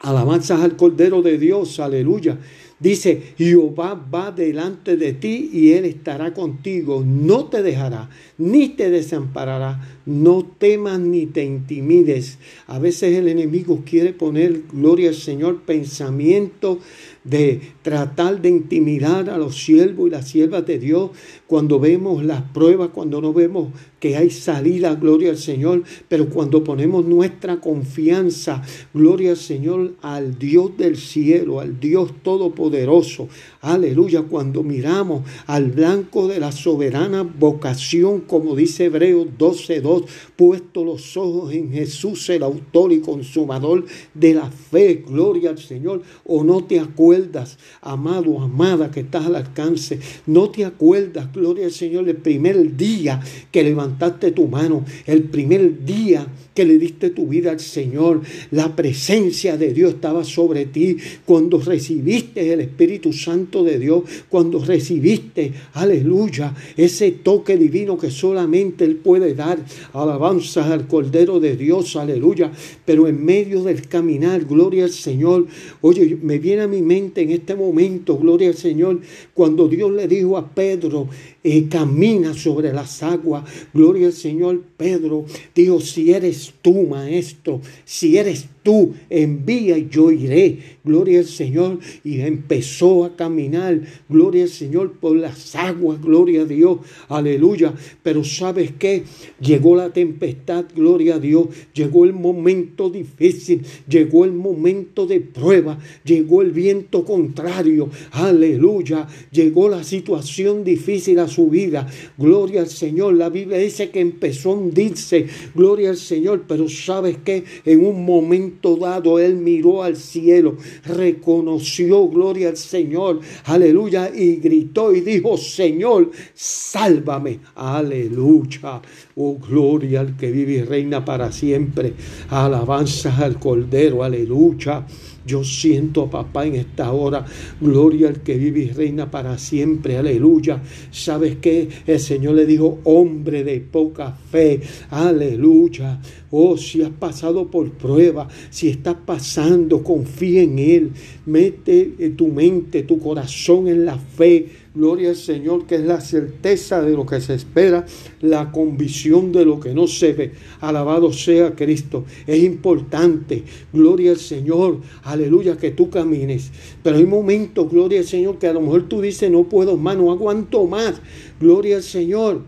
Alabanzas 0.00 0.60
al 0.60 0.76
Cordero 0.76 1.22
de 1.22 1.38
Dios, 1.38 1.80
aleluya. 1.80 2.38
Dice, 2.84 3.32
Jehová 3.38 3.94
va 3.94 4.30
delante 4.30 4.98
de 4.98 5.14
ti 5.14 5.48
y 5.50 5.72
él 5.72 5.86
estará 5.86 6.34
contigo, 6.34 7.02
no 7.02 7.46
te 7.46 7.62
dejará, 7.62 8.10
ni 8.36 8.68
te 8.68 8.90
desamparará, 8.90 10.02
no 10.04 10.44
temas 10.44 11.00
ni 11.00 11.24
te 11.24 11.44
intimides. 11.44 12.36
A 12.66 12.78
veces 12.78 13.16
el 13.16 13.28
enemigo 13.28 13.84
quiere 13.86 14.12
poner, 14.12 14.64
gloria 14.70 15.08
al 15.08 15.14
Señor, 15.14 15.62
pensamiento 15.62 16.78
de 17.24 17.60
tratar 17.82 18.40
de 18.40 18.50
intimidar 18.50 19.30
a 19.30 19.38
los 19.38 19.56
siervos 19.56 20.08
y 20.08 20.10
las 20.10 20.28
siervas 20.28 20.66
de 20.66 20.78
Dios 20.78 21.10
cuando 21.46 21.80
vemos 21.80 22.24
las 22.24 22.42
pruebas, 22.42 22.90
cuando 22.92 23.20
no 23.20 23.32
vemos 23.32 23.68
que 23.98 24.18
hay 24.18 24.28
salida, 24.28 24.94
gloria 24.94 25.30
al 25.30 25.38
Señor, 25.38 25.82
pero 26.08 26.28
cuando 26.28 26.62
ponemos 26.62 27.06
nuestra 27.06 27.60
confianza, 27.60 28.60
gloria 28.92 29.30
al 29.30 29.38
Señor, 29.38 29.94
al 30.02 30.38
Dios 30.38 30.76
del 30.76 30.98
cielo, 30.98 31.60
al 31.60 31.80
Dios 31.80 32.12
todopoderoso, 32.22 33.28
aleluya, 33.72 34.22
cuando 34.22 34.62
miramos 34.62 35.22
al 35.46 35.70
blanco 35.70 36.28
de 36.28 36.40
la 36.40 36.52
soberana 36.52 37.22
vocación, 37.22 38.20
como 38.20 38.54
dice 38.54 38.84
Hebreos 38.84 39.28
12.2, 39.38 40.04
puesto 40.36 40.84
los 40.84 41.16
ojos 41.16 41.52
en 41.52 41.72
Jesús, 41.72 42.28
el 42.30 42.42
autor 42.42 42.92
y 42.92 43.00
consumador 43.00 43.84
de 44.12 44.34
la 44.34 44.50
fe, 44.50 45.04
gloria 45.06 45.50
al 45.50 45.58
Señor, 45.58 46.02
o 46.24 46.44
no 46.44 46.64
te 46.64 46.80
acuerdas 46.80 47.58
amado, 47.80 48.40
amada, 48.40 48.90
que 48.90 49.00
estás 49.00 49.26
al 49.26 49.36
alcance. 49.36 49.98
No 50.26 50.50
te 50.50 50.64
acuerdas, 50.64 51.32
gloria 51.32 51.66
al 51.66 51.72
Señor, 51.72 52.08
el 52.08 52.16
primer 52.16 52.76
día 52.76 53.20
que 53.50 53.62
levantaste 53.62 54.32
tu 54.32 54.46
mano, 54.48 54.84
el 55.06 55.24
primer 55.24 55.84
día 55.84 56.26
que 56.54 56.64
le 56.64 56.78
diste 56.78 57.10
tu 57.10 57.26
vida 57.26 57.50
al 57.50 57.60
Señor. 57.60 58.22
La 58.50 58.74
presencia 58.76 59.56
de 59.56 59.72
Dios 59.72 59.94
estaba 59.94 60.24
sobre 60.24 60.66
ti 60.66 60.96
cuando 61.24 61.58
recibiste 61.58 62.52
el 62.52 62.60
Espíritu 62.60 63.12
Santo 63.12 63.53
de 63.62 63.78
Dios, 63.78 64.02
cuando 64.28 64.58
recibiste, 64.58 65.52
aleluya, 65.74 66.54
ese 66.76 67.12
toque 67.12 67.56
divino 67.56 67.96
que 67.96 68.10
solamente 68.10 68.84
Él 68.84 68.96
puede 68.96 69.34
dar. 69.34 69.58
Alabanzas 69.92 70.66
al 70.66 70.86
Cordero 70.86 71.38
de 71.40 71.56
Dios, 71.56 71.96
aleluya. 71.96 72.50
Pero 72.84 73.06
en 73.06 73.24
medio 73.24 73.62
del 73.62 73.86
caminar, 73.86 74.44
gloria 74.44 74.84
al 74.84 74.90
Señor. 74.90 75.46
Oye, 75.80 76.18
me 76.20 76.38
viene 76.38 76.62
a 76.62 76.68
mi 76.68 76.82
mente 76.82 77.22
en 77.22 77.30
este 77.30 77.54
momento, 77.54 78.18
gloria 78.18 78.48
al 78.48 78.56
Señor, 78.56 79.00
cuando 79.32 79.68
Dios 79.68 79.92
le 79.92 80.08
dijo 80.08 80.36
a 80.36 80.48
Pedro, 80.48 81.08
eh, 81.44 81.68
camina 81.68 82.32
sobre 82.32 82.72
las 82.72 83.02
aguas. 83.02 83.44
Gloria 83.74 84.06
al 84.06 84.12
Señor, 84.14 84.62
Pedro 84.78 85.26
dijo, 85.54 85.78
si 85.80 86.10
eres 86.12 86.54
tú, 86.62 86.86
maestro, 86.86 87.60
si 87.84 88.16
eres 88.16 88.48
tú, 88.62 88.94
envía 89.10 89.76
y 89.76 89.88
yo 89.90 90.10
iré. 90.10 90.58
Gloria 90.82 91.20
al 91.20 91.26
Señor. 91.26 91.78
Y 92.02 92.20
empezó 92.20 93.04
a 93.04 93.14
caminar, 93.14 93.82
gloria 94.08 94.44
al 94.44 94.48
Señor, 94.48 94.92
por 94.92 95.16
las 95.16 95.54
aguas, 95.54 96.00
gloria 96.00 96.42
a 96.42 96.44
Dios, 96.46 96.78
aleluya. 97.08 97.74
Pero 98.02 98.24
sabes 98.24 98.72
qué? 98.78 99.04
Llegó 99.38 99.76
la 99.76 99.92
tempestad, 99.92 100.64
gloria 100.74 101.16
a 101.16 101.18
Dios. 101.18 101.48
Llegó 101.74 102.04
el 102.04 102.14
momento 102.14 102.88
difícil, 102.88 103.62
llegó 103.86 104.24
el 104.24 104.32
momento 104.32 105.06
de 105.06 105.20
prueba, 105.20 105.78
llegó 106.04 106.40
el 106.40 106.52
viento 106.52 107.04
contrario, 107.04 107.90
aleluya. 108.12 109.06
Llegó 109.30 109.68
la 109.68 109.84
situación 109.84 110.64
difícil 110.64 111.18
su 111.34 111.48
vida. 111.48 111.86
Gloria 112.16 112.60
al 112.60 112.68
Señor. 112.68 113.14
La 113.14 113.28
Biblia 113.28 113.58
dice 113.58 113.90
que 113.90 114.00
empezó 114.00 114.50
a 114.50 114.54
hundirse. 114.54 115.26
Gloria 115.54 115.90
al 115.90 115.96
Señor. 115.96 116.44
Pero 116.46 116.68
sabes 116.68 117.18
que 117.24 117.44
en 117.64 117.84
un 117.84 118.04
momento 118.04 118.76
dado 118.76 119.18
él 119.18 119.36
miró 119.36 119.82
al 119.82 119.96
cielo, 119.96 120.56
reconoció, 120.84 122.08
gloria 122.08 122.48
al 122.48 122.56
Señor. 122.56 123.20
Aleluya. 123.44 124.10
Y 124.14 124.36
gritó 124.36 124.94
y 124.94 125.00
dijo, 125.00 125.36
Señor, 125.36 126.10
sálvame. 126.34 127.40
Aleluya. 127.54 128.80
Oh, 129.16 129.38
gloria 129.38 130.00
al 130.00 130.16
que 130.16 130.30
vive 130.30 130.54
y 130.54 130.62
reina 130.62 131.04
para 131.04 131.32
siempre. 131.32 131.94
Alabanzas 132.30 133.18
al 133.20 133.38
Cordero. 133.38 134.02
Aleluya. 134.02 134.86
Yo 135.26 135.42
siento, 135.42 136.10
papá, 136.10 136.46
en 136.46 136.56
esta 136.56 136.92
hora, 136.92 137.24
gloria 137.60 138.08
al 138.08 138.22
que 138.22 138.36
vive 138.36 138.60
y 138.60 138.70
reina 138.70 139.10
para 139.10 139.38
siempre, 139.38 139.96
aleluya. 139.96 140.62
¿Sabes 140.90 141.36
qué? 141.40 141.68
El 141.86 141.98
Señor 141.98 142.34
le 142.34 142.44
dijo, 142.44 142.80
hombre 142.84 143.42
de 143.42 143.60
poca 143.60 144.12
fe, 144.12 144.60
aleluya. 144.90 146.00
Oh, 146.30 146.56
si 146.56 146.82
has 146.82 146.90
pasado 146.90 147.50
por 147.50 147.70
prueba, 147.72 148.28
si 148.50 148.68
estás 148.68 148.96
pasando, 149.06 149.82
confía 149.82 150.42
en 150.42 150.58
Él. 150.58 150.92
Mete 151.26 151.84
tu 152.16 152.28
mente, 152.28 152.82
tu 152.82 152.98
corazón 152.98 153.68
en 153.68 153.84
la 153.84 153.96
fe 153.96 154.63
Gloria 154.74 155.10
al 155.10 155.16
Señor, 155.16 155.66
que 155.66 155.76
es 155.76 155.82
la 155.82 156.00
certeza 156.00 156.82
de 156.82 156.94
lo 156.96 157.06
que 157.06 157.20
se 157.20 157.34
espera, 157.34 157.86
la 158.20 158.50
convicción 158.50 159.30
de 159.30 159.44
lo 159.44 159.60
que 159.60 159.72
no 159.72 159.86
se 159.86 160.12
ve. 160.14 160.32
Alabado 160.60 161.12
sea 161.12 161.54
Cristo. 161.54 162.04
Es 162.26 162.42
importante, 162.42 163.44
gloria 163.72 164.10
al 164.10 164.18
Señor, 164.18 164.80
aleluya, 165.04 165.56
que 165.56 165.70
tú 165.70 165.90
camines. 165.90 166.50
Pero 166.82 166.96
hay 166.96 167.06
momentos, 167.06 167.70
gloria 167.70 168.00
al 168.00 168.06
Señor, 168.06 168.40
que 168.40 168.48
a 168.48 168.52
lo 168.52 168.62
mejor 168.62 168.88
tú 168.88 169.00
dices, 169.00 169.30
no 169.30 169.44
puedo 169.44 169.76
más, 169.76 169.96
no 169.96 170.10
aguanto 170.10 170.66
más. 170.66 171.00
Gloria 171.40 171.76
al 171.76 171.84
Señor. 171.84 172.42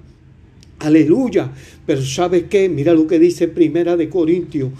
Aleluya. 0.81 1.53
Pero 1.87 2.05
¿sabes 2.05 2.47
qué? 2.51 2.69
Mira 2.69 2.93
lo 2.93 3.07
que 3.07 3.21
dice 3.21 3.47
Primera 3.47 3.97
de 3.97 4.09
Corintios 4.09 4.71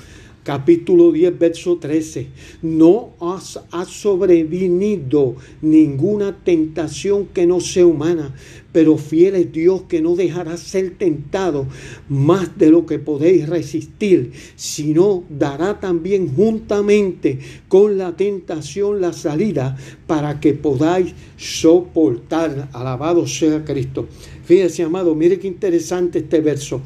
capítulo 0.47 1.11
10, 1.11 1.41
verso 1.41 1.77
13. 1.77 2.29
No 2.63 3.15
has, 3.21 3.59
ha 3.73 3.85
sobrevenido 3.85 5.35
ninguna 5.61 6.37
tentación 6.45 7.27
que 7.35 7.49
no 7.49 7.59
sea 7.59 7.85
humana, 7.85 8.33
pero 8.71 8.97
fiel 8.97 9.35
es 9.35 9.51
Dios 9.51 9.83
que 9.89 10.01
no 10.01 10.15
dejará 10.15 10.57
ser 10.57 10.99
tentado 10.99 11.67
más 12.09 12.57
de 12.57 12.71
lo 12.71 12.87
que 12.87 13.01
podéis 13.01 13.49
resistir, 13.49 14.31
sino 14.55 15.25
dará 15.29 15.81
también 15.81 16.33
juntamente 16.33 17.41
con 17.67 17.99
la 17.99 18.17
tentación 18.17 19.01
la 19.01 19.13
salida 19.13 19.77
para 20.07 20.39
que 20.39 20.55
podáis 20.55 21.13
soportar. 21.37 22.69
Alabado 22.73 23.27
sea 23.27 23.65
Cristo. 23.65 24.07
Fíjese, 24.45 24.85
amado, 24.85 25.13
mire 25.17 25.41
qué 25.41 25.49
interesante 25.49 26.21
este 26.21 26.41
verso. 26.41 26.83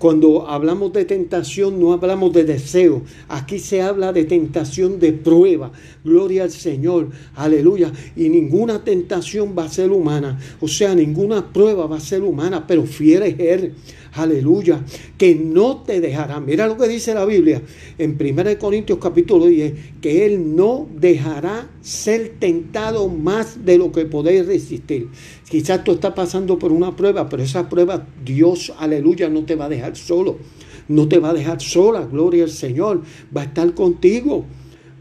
Cuando 0.00 0.48
hablamos 0.48 0.94
de 0.94 1.04
tentación 1.04 1.78
no 1.78 1.92
hablamos 1.92 2.32
de 2.32 2.44
deseo. 2.44 3.02
Aquí 3.28 3.58
se 3.58 3.82
habla 3.82 4.14
de 4.14 4.24
tentación 4.24 4.98
de 4.98 5.12
prueba. 5.12 5.72
Gloria 6.02 6.44
al 6.44 6.50
Señor. 6.50 7.10
Aleluya. 7.36 7.92
Y 8.16 8.30
ninguna 8.30 8.82
tentación 8.82 9.54
va 9.56 9.64
a 9.64 9.68
ser 9.68 9.90
humana. 9.90 10.40
O 10.62 10.68
sea, 10.68 10.94
ninguna 10.94 11.52
prueba 11.52 11.86
va 11.86 11.98
a 11.98 12.00
ser 12.00 12.22
humana. 12.22 12.66
Pero 12.66 12.84
fiel 12.84 13.24
es 13.24 13.38
Él 13.38 13.74
aleluya, 14.12 14.84
que 15.18 15.34
no 15.34 15.82
te 15.82 16.00
dejará. 16.00 16.40
Mira 16.40 16.66
lo 16.66 16.76
que 16.76 16.88
dice 16.88 17.14
la 17.14 17.24
Biblia 17.24 17.62
en 17.98 18.18
1 18.20 18.58
Corintios 18.58 18.98
capítulo 18.98 19.46
10, 19.46 19.74
que 20.00 20.26
Él 20.26 20.56
no 20.56 20.88
dejará 20.94 21.70
ser 21.80 22.36
tentado 22.38 23.08
más 23.08 23.64
de 23.64 23.78
lo 23.78 23.92
que 23.92 24.06
podéis 24.06 24.46
resistir. 24.46 25.08
Quizás 25.48 25.84
tú 25.84 25.92
estás 25.92 26.14
pasando 26.14 26.58
por 26.58 26.72
una 26.72 26.96
prueba, 26.96 27.28
pero 27.28 27.42
esa 27.42 27.68
prueba 27.68 28.06
Dios, 28.24 28.72
aleluya, 28.78 29.28
no 29.28 29.44
te 29.44 29.54
va 29.54 29.66
a 29.66 29.68
dejar 29.68 29.96
solo. 29.96 30.38
No 30.88 31.06
te 31.06 31.18
va 31.18 31.30
a 31.30 31.34
dejar 31.34 31.60
sola, 31.60 32.04
gloria 32.04 32.42
al 32.44 32.50
Señor. 32.50 33.02
Va 33.34 33.42
a 33.42 33.44
estar 33.44 33.74
contigo 33.74 34.44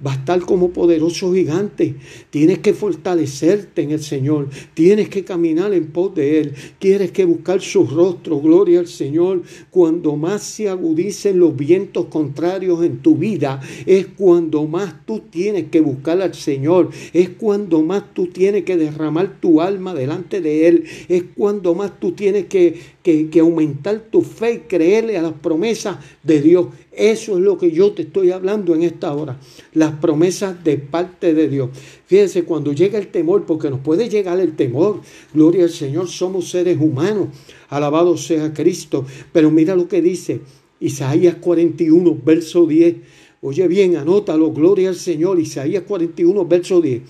va 0.06 0.20
como 0.46 0.70
poderoso 0.70 1.34
gigante. 1.34 1.96
Tienes 2.30 2.60
que 2.60 2.74
fortalecerte 2.74 3.82
en 3.82 3.92
el 3.92 4.02
Señor. 4.02 4.50
Tienes 4.76 5.10
que 5.10 5.24
caminar 5.24 5.74
en 5.74 5.88
pos 5.88 6.14
de 6.14 6.40
Él. 6.40 6.54
Tienes 6.78 7.12
que 7.12 7.26
buscar 7.26 7.62
su 7.62 7.86
rostro. 7.86 8.40
Gloria 8.40 8.80
al 8.80 8.88
Señor. 8.88 9.42
Cuando 9.72 10.16
más 10.16 10.44
se 10.44 10.70
agudicen 10.70 11.40
los 11.40 11.56
vientos 11.56 12.06
contrarios 12.06 12.84
en 12.84 13.00
tu 13.00 13.16
vida, 13.16 13.60
es 13.88 14.08
cuando 14.08 14.68
más 14.68 15.06
tú 15.06 15.22
tienes 15.32 15.66
que 15.72 15.82
buscar 15.82 16.22
al 16.22 16.36
Señor. 16.36 16.90
Es 17.14 17.30
cuando 17.30 17.82
más 17.82 18.14
tú 18.14 18.28
tienes 18.28 18.64
que 18.64 18.78
derramar 18.78 19.40
tu 19.40 19.62
alma 19.62 19.96
delante 19.96 20.42
de 20.42 20.68
Él. 20.68 20.84
Es 21.08 21.24
cuando 21.36 21.74
más 21.74 22.00
tú 22.00 22.12
tienes 22.12 22.46
que, 22.46 22.80
que, 23.02 23.30
que 23.30 23.40
aumentar 23.40 24.00
tu 24.12 24.22
fe 24.22 24.54
y 24.54 24.60
creerle 24.60 25.18
a 25.18 25.24
las 25.24 25.34
promesas 25.34 25.98
de 26.22 26.42
Dios. 26.42 26.68
Eso 26.92 27.38
es 27.38 27.44
lo 27.44 27.58
que 27.58 27.72
yo 27.72 27.92
te 27.92 28.02
estoy 28.02 28.32
hablando 28.32 28.74
en 28.74 28.82
esta 28.84 29.14
hora. 29.14 29.40
Las 29.74 29.94
promesas 29.94 30.64
de 30.64 30.78
parte 30.78 31.34
de 31.34 31.48
Dios. 31.48 31.70
Fíjense, 32.06 32.44
cuando 32.44 32.74
llega 32.74 32.98
el 32.98 33.08
temor, 33.08 33.46
porque 33.46 33.70
nos 33.70 33.80
puede 33.80 34.10
llegar 34.10 34.40
el 34.40 34.56
temor, 34.56 35.02
gloria 35.34 35.64
al 35.64 35.70
Señor, 35.70 36.08
somos 36.08 36.50
seres 36.50 36.80
humanos. 36.80 37.28
Alabado 37.70 38.18
sea 38.18 38.54
Cristo. 38.54 39.06
Pero 39.32 39.52
mira 39.52 39.76
lo 39.76 39.88
que 39.88 40.02
dice 40.02 40.42
Isaías 40.80 41.36
41, 41.36 42.18
verso 42.26 42.66
10. 42.66 42.96
Oye 43.42 43.68
bien, 43.68 43.96
anótalo, 43.96 44.52
gloria 44.52 44.90
al 44.90 44.96
Señor. 44.96 45.40
Isaías 45.40 45.84
41, 45.88 46.46
verso 46.46 46.82
10. 46.82 47.02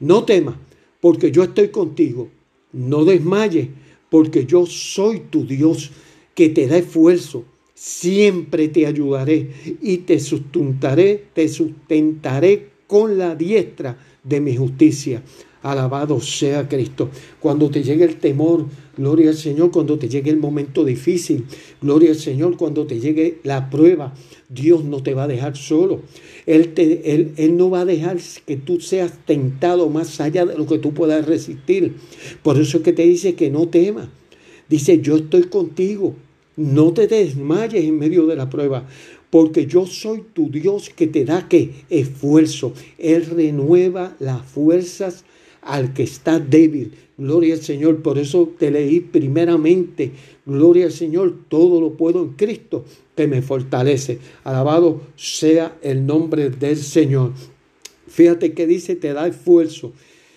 No 0.00 0.24
temas, 0.24 0.56
porque 1.00 1.30
yo 1.30 1.44
estoy 1.44 1.68
contigo. 1.68 2.28
No 2.72 3.04
desmayes, 3.04 3.68
porque 4.08 4.46
yo 4.46 4.64
soy 4.64 5.20
tu 5.30 5.44
Dios, 5.44 5.90
que 6.34 6.48
te 6.48 6.66
da 6.66 6.78
esfuerzo 6.78 7.44
siempre 7.78 8.68
te 8.68 8.86
ayudaré 8.86 9.50
y 9.80 9.98
te 9.98 10.18
sustentaré, 10.18 11.26
te 11.32 11.48
sustentaré 11.48 12.70
con 12.88 13.18
la 13.18 13.36
diestra 13.36 13.96
de 14.24 14.40
mi 14.40 14.56
justicia. 14.56 15.22
Alabado 15.62 16.20
sea 16.20 16.68
Cristo. 16.68 17.10
Cuando 17.38 17.70
te 17.70 17.82
llegue 17.82 18.04
el 18.04 18.16
temor, 18.16 18.66
gloria 18.96 19.30
al 19.30 19.36
Señor. 19.36 19.70
Cuando 19.70 19.98
te 19.98 20.08
llegue 20.08 20.30
el 20.30 20.38
momento 20.38 20.84
difícil, 20.84 21.44
gloria 21.80 22.10
al 22.10 22.16
Señor. 22.16 22.56
Cuando 22.56 22.86
te 22.86 22.98
llegue 22.98 23.38
la 23.44 23.70
prueba, 23.70 24.12
Dios 24.48 24.84
no 24.84 25.02
te 25.02 25.14
va 25.14 25.24
a 25.24 25.28
dejar 25.28 25.56
solo. 25.56 26.02
Él, 26.46 26.72
él 27.36 27.56
no 27.56 27.70
va 27.70 27.82
a 27.82 27.84
dejar 27.84 28.18
que 28.44 28.56
tú 28.56 28.80
seas 28.80 29.12
tentado 29.24 29.88
más 29.88 30.20
allá 30.20 30.46
de 30.46 30.56
lo 30.56 30.66
que 30.66 30.78
tú 30.78 30.94
puedas 30.94 31.26
resistir. 31.26 31.94
Por 32.42 32.58
eso 32.58 32.78
es 32.78 32.82
que 32.82 32.92
te 32.92 33.02
dice 33.02 33.34
que 33.34 33.50
no 33.50 33.68
temas. 33.68 34.08
Dice, 34.68 35.00
yo 35.00 35.16
estoy 35.16 35.44
contigo. 35.44 36.14
No 36.58 36.92
te 36.92 37.06
desmayes 37.06 37.84
en 37.84 38.00
medio 38.00 38.26
de 38.26 38.34
la 38.34 38.50
prueba, 38.50 38.84
porque 39.30 39.66
yo 39.66 39.86
soy 39.86 40.24
tu 40.32 40.50
Dios 40.50 40.90
que 40.90 41.06
te 41.06 41.24
da 41.24 41.48
que 41.48 41.70
esfuerzo. 41.88 42.72
Él 42.98 43.26
renueva 43.26 44.16
las 44.18 44.44
fuerzas 44.44 45.24
al 45.62 45.92
que 45.94 46.02
está 46.02 46.40
débil. 46.40 46.94
Gloria 47.16 47.54
al 47.54 47.62
Señor. 47.62 48.02
Por 48.02 48.18
eso 48.18 48.52
te 48.58 48.72
leí 48.72 48.98
primeramente. 48.98 50.10
Gloria 50.44 50.86
al 50.86 50.92
Señor. 50.92 51.32
Todo 51.48 51.80
lo 51.80 51.92
puedo 51.92 52.24
en 52.24 52.30
Cristo 52.30 52.84
que 53.16 53.28
me 53.28 53.40
fortalece. 53.40 54.18
Alabado 54.42 55.00
sea 55.14 55.78
el 55.80 56.06
nombre 56.06 56.50
del 56.50 56.78
Señor. 56.78 57.34
Fíjate 58.08 58.52
que 58.52 58.66
dice, 58.66 58.96
te 58.96 59.12
da 59.12 59.28
esfuerzo. 59.28 59.92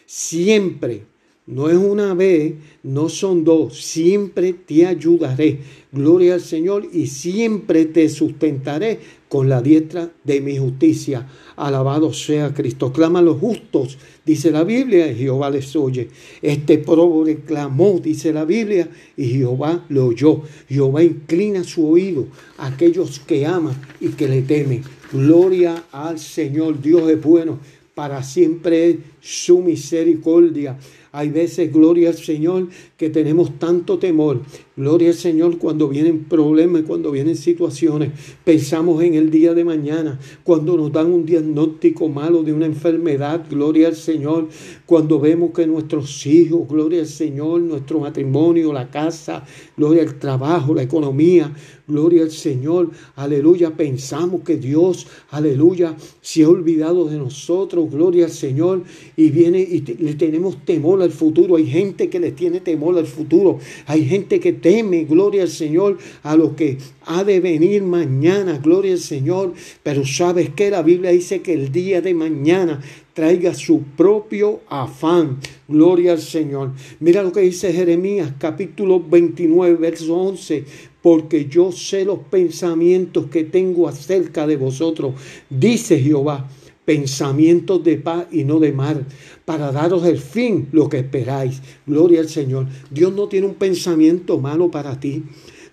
Siempre, 0.05 1.01
no 1.48 1.69
es 1.69 1.75
una 1.75 2.13
vez, 2.13 2.53
no 2.83 3.10
son 3.10 3.43
dos, 3.43 3.81
siempre 3.81 4.53
te 4.53 4.86
ayudaré. 4.86 5.60
Gloria 5.91 6.36
al 6.36 6.41
Señor 6.41 6.88
y 6.93 7.07
siempre 7.07 7.86
te 7.86 8.07
sustentaré 8.10 9.00
con 9.27 9.50
la 9.50 9.62
diestra 9.62 10.12
de 10.24 10.39
mi 10.39 10.57
justicia. 10.57 11.27
Alabado 11.55 12.13
sea 12.13 12.53
Cristo. 12.53 12.93
Claman 12.93 13.25
los 13.25 13.39
justos, 13.39 13.98
dice 14.25 14.51
la 14.51 14.63
Biblia, 14.63 15.12
y 15.12 15.15
Jehová 15.15 15.50
les 15.50 15.75
oye. 15.75 16.10
Este 16.41 16.77
pobre 16.77 17.38
clamó, 17.38 18.00
dice 18.00 18.31
la 18.31 18.45
Biblia, 18.45 18.89
y 19.17 19.27
Jehová 19.29 19.86
lo 19.89 20.07
oyó. 20.07 20.41
Jehová 20.69 21.03
inclina 21.03 21.63
su 21.63 21.89
oído 21.89 22.27
a 22.57 22.67
aquellos 22.67 23.19
que 23.19 23.45
aman 23.45 23.75
y 24.00 24.10
que 24.10 24.27
le 24.27 24.43
temen. 24.43 24.83
Gloria 25.12 25.86
al 25.91 26.19
Señor, 26.19 26.81
Dios 26.81 27.10
es 27.10 27.21
bueno, 27.21 27.60
para 27.95 28.24
siempre 28.24 29.00
su 29.19 29.60
misericordia. 29.60 30.77
Hay 31.11 31.29
veces, 31.29 31.71
gloria 31.71 32.09
al 32.09 32.17
Señor, 32.17 32.69
que 32.97 33.09
tenemos 33.09 33.59
tanto 33.59 33.99
temor. 33.99 34.41
Gloria 34.81 35.09
al 35.09 35.15
Señor 35.15 35.59
cuando 35.59 35.88
vienen 35.88 36.23
problemas, 36.23 36.81
cuando 36.88 37.11
vienen 37.11 37.35
situaciones. 37.35 38.13
Pensamos 38.43 39.03
en 39.03 39.13
el 39.13 39.29
día 39.29 39.53
de 39.53 39.63
mañana, 39.63 40.19
cuando 40.43 40.75
nos 40.75 40.91
dan 40.91 41.13
un 41.13 41.23
diagnóstico 41.23 42.09
malo 42.09 42.41
de 42.41 42.51
una 42.51 42.65
enfermedad. 42.65 43.45
Gloria 43.47 43.89
al 43.89 43.95
Señor. 43.95 44.47
Cuando 44.88 45.19
vemos 45.19 45.51
que 45.51 45.67
nuestros 45.67 46.25
hijos, 46.25 46.67
gloria 46.67 47.01
al 47.01 47.05
Señor, 47.05 47.61
nuestro 47.61 48.00
matrimonio, 48.00 48.73
la 48.73 48.89
casa, 48.89 49.45
gloria 49.77 50.01
al 50.01 50.17
trabajo, 50.17 50.73
la 50.73 50.81
economía, 50.81 51.53
gloria 51.88 52.23
al 52.23 52.31
Señor. 52.31 52.89
Aleluya. 53.15 53.77
Pensamos 53.77 54.41
que 54.41 54.57
Dios, 54.57 55.05
aleluya, 55.29 55.95
se 56.21 56.41
ha 56.41 56.50
olvidado 56.50 57.05
de 57.05 57.19
nosotros. 57.19 57.91
Gloria 57.91 58.25
al 58.25 58.31
Señor. 58.31 58.81
Y 59.15 59.29
viene 59.29 59.59
y 59.59 59.81
le 60.00 60.15
tenemos 60.15 60.65
temor 60.65 61.03
al 61.03 61.11
futuro. 61.11 61.57
Hay 61.57 61.67
gente 61.67 62.09
que 62.09 62.19
le 62.19 62.31
tiene 62.31 62.61
temor 62.61 62.97
al 62.97 63.05
futuro. 63.05 63.59
Hay 63.85 64.05
gente 64.05 64.39
que 64.39 64.53
teme, 64.71 65.03
gloria 65.03 65.41
al 65.41 65.49
Señor, 65.49 65.97
a 66.23 66.37
lo 66.37 66.55
que 66.55 66.77
ha 67.05 67.25
de 67.25 67.41
venir 67.41 67.83
mañana, 67.83 68.57
gloria 68.57 68.93
al 68.93 68.99
Señor. 68.99 69.53
Pero 69.83 70.05
sabes 70.05 70.51
que 70.51 70.69
la 70.69 70.81
Biblia 70.81 71.11
dice 71.11 71.41
que 71.41 71.53
el 71.53 71.73
día 71.73 72.01
de 72.01 72.13
mañana 72.13 72.81
traiga 73.13 73.53
su 73.53 73.81
propio 73.97 74.61
afán. 74.69 75.39
Gloria 75.67 76.13
al 76.13 76.21
Señor. 76.21 76.71
Mira 77.01 77.21
lo 77.21 77.33
que 77.33 77.41
dice 77.41 77.73
Jeremías 77.73 78.31
capítulo 78.39 79.01
29, 79.01 79.75
verso 79.75 80.15
11. 80.15 80.63
Porque 81.01 81.47
yo 81.47 81.73
sé 81.73 82.05
los 82.05 82.19
pensamientos 82.19 83.25
que 83.25 83.43
tengo 83.43 83.89
acerca 83.89 84.47
de 84.47 84.55
vosotros, 84.55 85.15
dice 85.49 85.99
Jehová 85.99 86.47
pensamientos 86.85 87.83
de 87.83 87.97
paz 87.97 88.27
y 88.31 88.43
no 88.43 88.59
de 88.59 88.71
mal, 88.71 89.05
para 89.45 89.71
daros 89.71 90.05
el 90.05 90.17
fin 90.17 90.67
lo 90.71 90.89
que 90.89 91.00
esperáis. 91.00 91.61
Gloria 91.85 92.21
al 92.21 92.29
Señor. 92.29 92.67
Dios 92.89 93.13
no 93.13 93.27
tiene 93.27 93.47
un 93.47 93.55
pensamiento 93.55 94.39
malo 94.39 94.71
para 94.71 95.00
ti. 95.00 95.23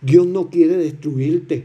Dios 0.00 0.26
no 0.26 0.50
quiere 0.50 0.76
destruirte. 0.76 1.64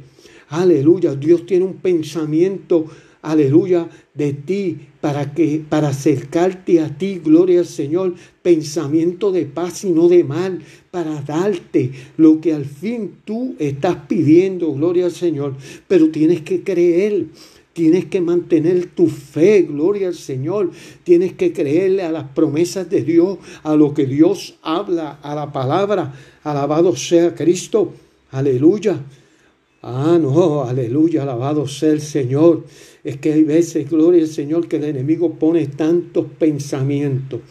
Aleluya. 0.49 1.15
Dios 1.15 1.45
tiene 1.45 1.65
un 1.65 1.75
pensamiento, 1.75 2.85
aleluya, 3.21 3.89
de 4.13 4.33
ti 4.33 4.77
para 5.03 5.33
que 5.33 5.61
para 5.67 5.89
acercarte 5.89 6.79
a 6.79 6.97
ti, 6.97 7.19
gloria 7.21 7.59
al 7.59 7.65
Señor, 7.65 8.13
pensamiento 8.41 9.33
de 9.33 9.45
paz 9.45 9.83
y 9.83 9.91
no 9.91 10.07
de 10.07 10.23
mal, 10.23 10.61
para 10.91 11.21
darte 11.21 11.91
lo 12.15 12.39
que 12.39 12.53
al 12.53 12.63
fin 12.63 13.15
tú 13.25 13.55
estás 13.59 13.97
pidiendo, 14.07 14.71
gloria 14.71 15.03
al 15.03 15.11
Señor, 15.11 15.55
pero 15.89 16.09
tienes 16.09 16.41
que 16.43 16.63
creer. 16.63 17.25
Tienes 17.73 18.05
que 18.05 18.21
mantener 18.21 18.85
tu 18.85 19.07
fe, 19.07 19.63
gloria 19.63 20.07
al 20.07 20.13
Señor. 20.13 20.69
Tienes 21.03 21.33
que 21.33 21.51
creerle 21.51 22.03
a 22.03 22.11
las 22.11 22.25
promesas 22.29 22.87
de 22.89 23.01
Dios, 23.03 23.39
a 23.63 23.75
lo 23.75 23.95
que 23.95 24.05
Dios 24.05 24.59
habla, 24.61 25.19
a 25.23 25.33
la 25.33 25.51
palabra. 25.51 26.13
Alabado 26.43 26.95
sea 26.95 27.33
Cristo. 27.33 27.91
Aleluya. 28.29 29.01
Ah, 29.81 30.17
no, 30.21 30.63
aleluya, 30.63 31.23
alabado 31.23 31.67
sea 31.67 31.91
el 31.91 32.01
Señor. 32.01 32.63
Es 33.03 33.17
que 33.17 33.33
hay 33.33 33.43
veces, 33.43 33.89
gloria 33.89 34.21
al 34.21 34.29
Señor, 34.29 34.67
que 34.67 34.77
el 34.77 34.85
enemigo 34.85 35.33
pone 35.33 35.65
tantos 35.67 36.27
pensamientos, 36.39 37.41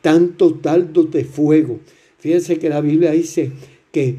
tantos 0.00 0.62
dardos 0.62 1.10
de 1.10 1.24
fuego. 1.24 1.80
Fíjense 2.18 2.58
que 2.58 2.68
la 2.68 2.80
Biblia 2.80 3.10
dice 3.10 3.50
que 3.90 4.16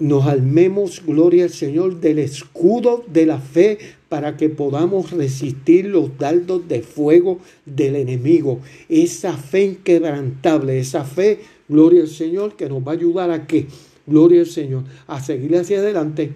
nos 0.00 0.26
almemos, 0.26 1.02
gloria 1.06 1.44
al 1.44 1.50
Señor, 1.50 2.00
del 2.00 2.18
escudo 2.18 3.04
de 3.06 3.26
la 3.26 3.38
fe 3.38 3.78
para 4.14 4.36
que 4.36 4.48
podamos 4.48 5.10
resistir 5.10 5.86
los 5.86 6.16
dardos 6.16 6.68
de 6.68 6.82
fuego 6.82 7.40
del 7.66 7.96
enemigo. 7.96 8.60
Esa 8.88 9.36
fe 9.36 9.64
inquebrantable, 9.64 10.78
esa 10.78 11.02
fe, 11.02 11.40
gloria 11.68 12.02
al 12.02 12.08
Señor, 12.08 12.54
que 12.54 12.68
nos 12.68 12.86
va 12.86 12.92
a 12.92 12.94
ayudar 12.94 13.32
a 13.32 13.48
que, 13.48 13.66
gloria 14.06 14.42
al 14.42 14.46
Señor, 14.46 14.84
a 15.08 15.20
seguir 15.20 15.56
hacia 15.56 15.80
adelante. 15.80 16.30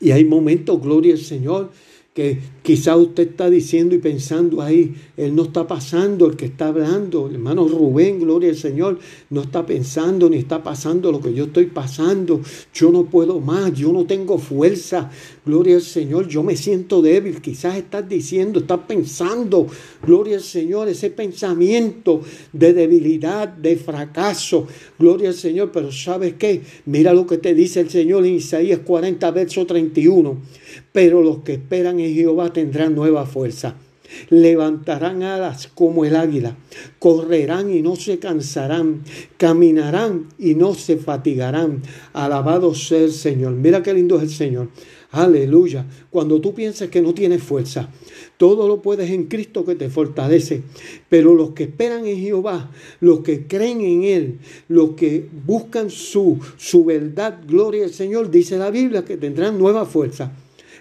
Y 0.00 0.10
hay 0.10 0.24
momentos, 0.24 0.82
gloria 0.82 1.14
al 1.14 1.20
Señor, 1.20 1.70
que 2.14 2.40
quizá 2.68 2.98
usted 2.98 3.30
está 3.30 3.48
diciendo 3.48 3.94
y 3.94 3.98
pensando 3.98 4.60
ahí, 4.60 4.94
él 5.16 5.34
no 5.34 5.44
está 5.44 5.66
pasando, 5.66 6.26
el 6.26 6.36
que 6.36 6.44
está 6.44 6.68
hablando, 6.68 7.26
hermano 7.26 7.66
Rubén, 7.66 8.20
gloria 8.20 8.50
al 8.50 8.56
Señor, 8.56 8.98
no 9.30 9.40
está 9.40 9.64
pensando 9.64 10.28
ni 10.28 10.36
está 10.36 10.62
pasando 10.62 11.10
lo 11.10 11.18
que 11.18 11.32
yo 11.32 11.44
estoy 11.44 11.64
pasando, 11.64 12.42
yo 12.74 12.90
no 12.90 13.06
puedo 13.06 13.40
más, 13.40 13.72
yo 13.72 13.90
no 13.90 14.04
tengo 14.04 14.36
fuerza, 14.36 15.10
gloria 15.46 15.76
al 15.76 15.80
Señor, 15.80 16.28
yo 16.28 16.42
me 16.42 16.56
siento 16.56 17.00
débil, 17.00 17.40
quizás 17.40 17.78
estás 17.78 18.06
diciendo, 18.06 18.60
estás 18.60 18.80
pensando, 18.86 19.66
gloria 20.06 20.36
al 20.36 20.42
Señor, 20.42 20.88
ese 20.88 21.08
pensamiento 21.08 22.20
de 22.52 22.74
debilidad, 22.74 23.48
de 23.48 23.76
fracaso, 23.76 24.66
gloria 24.98 25.30
al 25.30 25.34
Señor, 25.34 25.70
pero 25.72 25.90
¿sabes 25.90 26.34
qué? 26.34 26.60
Mira 26.84 27.14
lo 27.14 27.26
que 27.26 27.38
te 27.38 27.54
dice 27.54 27.80
el 27.80 27.88
Señor 27.88 28.26
en 28.26 28.34
Isaías 28.34 28.80
40, 28.84 29.30
verso 29.30 29.64
31 29.64 30.36
pero 30.92 31.22
los 31.22 31.38
que 31.38 31.54
esperan 31.54 32.00
en 32.00 32.14
Jehová 32.14 32.52
tendrán 32.58 32.96
nueva 32.96 33.24
fuerza. 33.24 33.76
Levantarán 34.30 35.22
alas 35.22 35.68
como 35.72 36.04
el 36.04 36.16
águila, 36.16 36.56
correrán 36.98 37.70
y 37.72 37.82
no 37.82 37.94
se 37.94 38.18
cansarán, 38.18 39.02
caminarán 39.36 40.26
y 40.38 40.54
no 40.54 40.74
se 40.74 40.96
fatigarán. 40.96 41.82
Alabado 42.14 42.74
sea 42.74 43.02
el 43.04 43.12
Señor. 43.12 43.52
Mira 43.52 43.82
qué 43.82 43.94
lindo 43.94 44.16
es 44.16 44.22
el 44.22 44.30
Señor. 44.30 44.68
Aleluya. 45.10 45.86
Cuando 46.10 46.40
tú 46.40 46.52
piensas 46.52 46.88
que 46.88 47.00
no 47.00 47.14
tienes 47.14 47.42
fuerza, 47.42 47.90
todo 48.38 48.66
lo 48.66 48.82
puedes 48.82 49.10
en 49.10 49.26
Cristo 49.26 49.64
que 49.64 49.76
te 49.76 49.88
fortalece. 49.88 50.62
Pero 51.08 51.34
los 51.34 51.50
que 51.50 51.64
esperan 51.64 52.06
en 52.06 52.18
Jehová, 52.18 52.70
los 53.00 53.20
que 53.20 53.46
creen 53.46 53.82
en 53.82 54.02
Él, 54.02 54.38
los 54.68 54.90
que 54.90 55.28
buscan 55.46 55.90
su, 55.90 56.40
su 56.56 56.84
verdad, 56.84 57.38
gloria 57.46 57.84
al 57.84 57.92
Señor, 57.92 58.30
dice 58.30 58.58
la 58.58 58.70
Biblia 58.70 59.04
que 59.04 59.16
tendrán 59.16 59.58
nueva 59.58 59.86
fuerza 59.86 60.32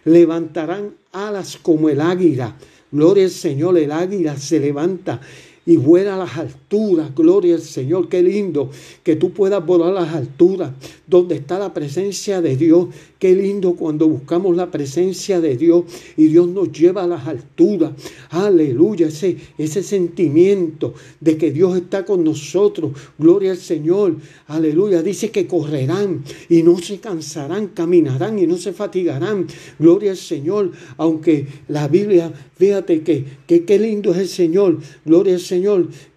levantarán 0.08 0.96
alas 1.12 1.58
como 1.62 1.89
el 1.89 2.02
águila. 2.02 2.56
Gloria 2.91 3.26
al 3.26 3.30
Señor, 3.30 3.78
el 3.78 3.91
águila 3.91 4.38
se 4.38 4.60
levanta 4.60 5.20
y 5.68 5.76
vuela 5.76 6.16
a 6.16 6.18
las 6.18 6.38
alturas. 6.38 7.14
Gloria 7.14 7.56
al 7.56 7.62
Señor, 7.62 8.08
qué 8.08 8.24
lindo 8.24 8.72
que 9.04 9.18
tú 9.18 9.32
puedas 9.32 9.64
volar 9.64 9.90
a 9.90 10.02
las 10.02 10.16
alturas, 10.16 10.72
donde 11.06 11.36
está 11.36 11.60
la 11.60 11.74
presencia 11.74 12.42
de 12.42 12.56
Dios. 12.56 12.88
Qué 13.20 13.36
lindo 13.36 13.74
cuando 13.76 14.08
buscamos 14.08 14.56
la 14.56 14.72
presencia 14.72 15.42
de 15.42 15.58
Dios 15.58 15.84
y 16.16 16.28
Dios 16.28 16.48
nos 16.48 16.72
lleva 16.72 17.04
a 17.04 17.08
las 17.08 17.28
alturas. 17.28 17.92
Aleluya, 18.30 19.08
ese, 19.08 19.38
ese 19.58 19.84
sentimiento 19.84 20.94
de 21.20 21.38
que 21.38 21.52
Dios 21.52 21.76
está 21.76 22.06
con 22.06 22.24
nosotros. 22.24 22.94
Gloria 23.18 23.52
al 23.52 23.58
Señor. 23.58 24.16
Aleluya. 24.48 25.02
Dice 25.04 25.32
que 25.32 25.48
correrán 25.48 26.24
y 26.48 26.64
no 26.64 26.78
se 26.78 27.00
cansarán, 27.00 27.68
caminarán 27.68 28.40
y 28.40 28.48
no 28.48 28.56
se 28.58 28.72
fatigarán. 28.72 29.48
Gloria 29.80 30.12
al 30.12 30.18
Señor. 30.18 30.72
Aunque 30.96 31.48
la 31.68 31.90
Biblia, 31.90 32.32
fíjate 32.56 33.02
que, 33.02 33.26
qué 33.48 33.80
lindo 33.80 34.12
es 34.12 34.18
el 34.18 34.28
Señor. 34.30 34.78
Gloria 35.04 35.34
al 35.34 35.42
Señor. 35.42 35.57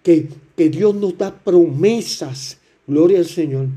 Que, 0.03 0.27
que 0.55 0.69
Dios 0.69 0.95
nos 0.95 1.17
da 1.17 1.33
promesas. 1.33 2.59
Gloria 2.87 3.19
al 3.19 3.25
Señor. 3.25 3.67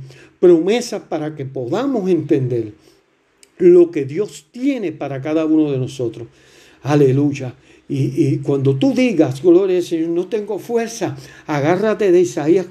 Promesas 0.40 1.03
para 1.03 1.35
que 1.35 1.44
podamos 1.44 2.09
entender 2.11 2.72
lo 3.59 3.90
que 3.90 4.05
Dios 4.05 4.46
tiene 4.50 4.92
para 4.92 5.20
cada 5.20 5.44
uno 5.44 5.70
de 5.70 5.79
nosotros. 5.79 6.29
Aleluya. 6.83 7.55
Y, 7.88 8.38
cuando 8.38 8.77
tú 8.77 8.94
digas, 8.94 9.42
gloria 9.42 9.77
al 9.77 9.83
Señor, 9.83 10.09
no 10.09 10.27
tengo 10.27 10.59
fuerza, 10.59 11.16
agárrate 11.46 12.11
de 12.12 12.20
Isaías 12.22 12.66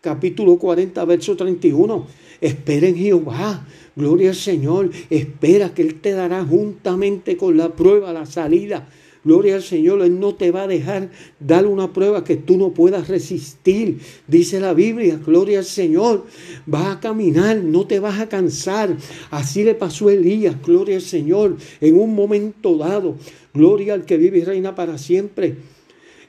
capítulo 0.00 0.58
40, 0.58 1.04
verso 1.06 1.36
31. 1.36 2.06
Espera 2.40 2.86
en 2.86 2.96
Jehová, 2.96 3.66
gloria 3.96 4.30
al 4.30 4.36
Señor, 4.36 4.90
espera 5.10 5.74
que 5.74 5.82
Él 5.82 6.00
te 6.00 6.12
dará 6.12 6.44
juntamente 6.44 7.36
con 7.36 7.56
la 7.56 7.70
prueba 7.70 8.12
la 8.12 8.26
salida 8.26 8.88
Gloria 9.24 9.56
al 9.56 9.62
Señor, 9.62 10.02
Él 10.02 10.18
no 10.20 10.34
te 10.34 10.50
va 10.50 10.62
a 10.62 10.66
dejar 10.66 11.10
dar 11.40 11.66
una 11.66 11.92
prueba 11.92 12.24
que 12.24 12.36
tú 12.36 12.56
no 12.56 12.72
puedas 12.72 13.08
resistir. 13.08 13.98
Dice 14.26 14.60
la 14.60 14.74
Biblia, 14.74 15.18
gloria 15.24 15.58
al 15.58 15.64
Señor, 15.64 16.26
vas 16.66 16.96
a 16.96 17.00
caminar, 17.00 17.56
no 17.58 17.86
te 17.86 18.00
vas 18.00 18.20
a 18.20 18.28
cansar. 18.28 18.96
Así 19.30 19.64
le 19.64 19.74
pasó 19.74 20.08
a 20.08 20.12
Elías, 20.12 20.56
gloria 20.64 20.96
al 20.96 21.02
Señor, 21.02 21.56
en 21.80 21.98
un 21.98 22.14
momento 22.14 22.76
dado. 22.76 23.16
Gloria 23.52 23.94
al 23.94 24.04
que 24.04 24.16
vive 24.16 24.38
y 24.38 24.44
reina 24.44 24.74
para 24.74 24.98
siempre. 24.98 25.56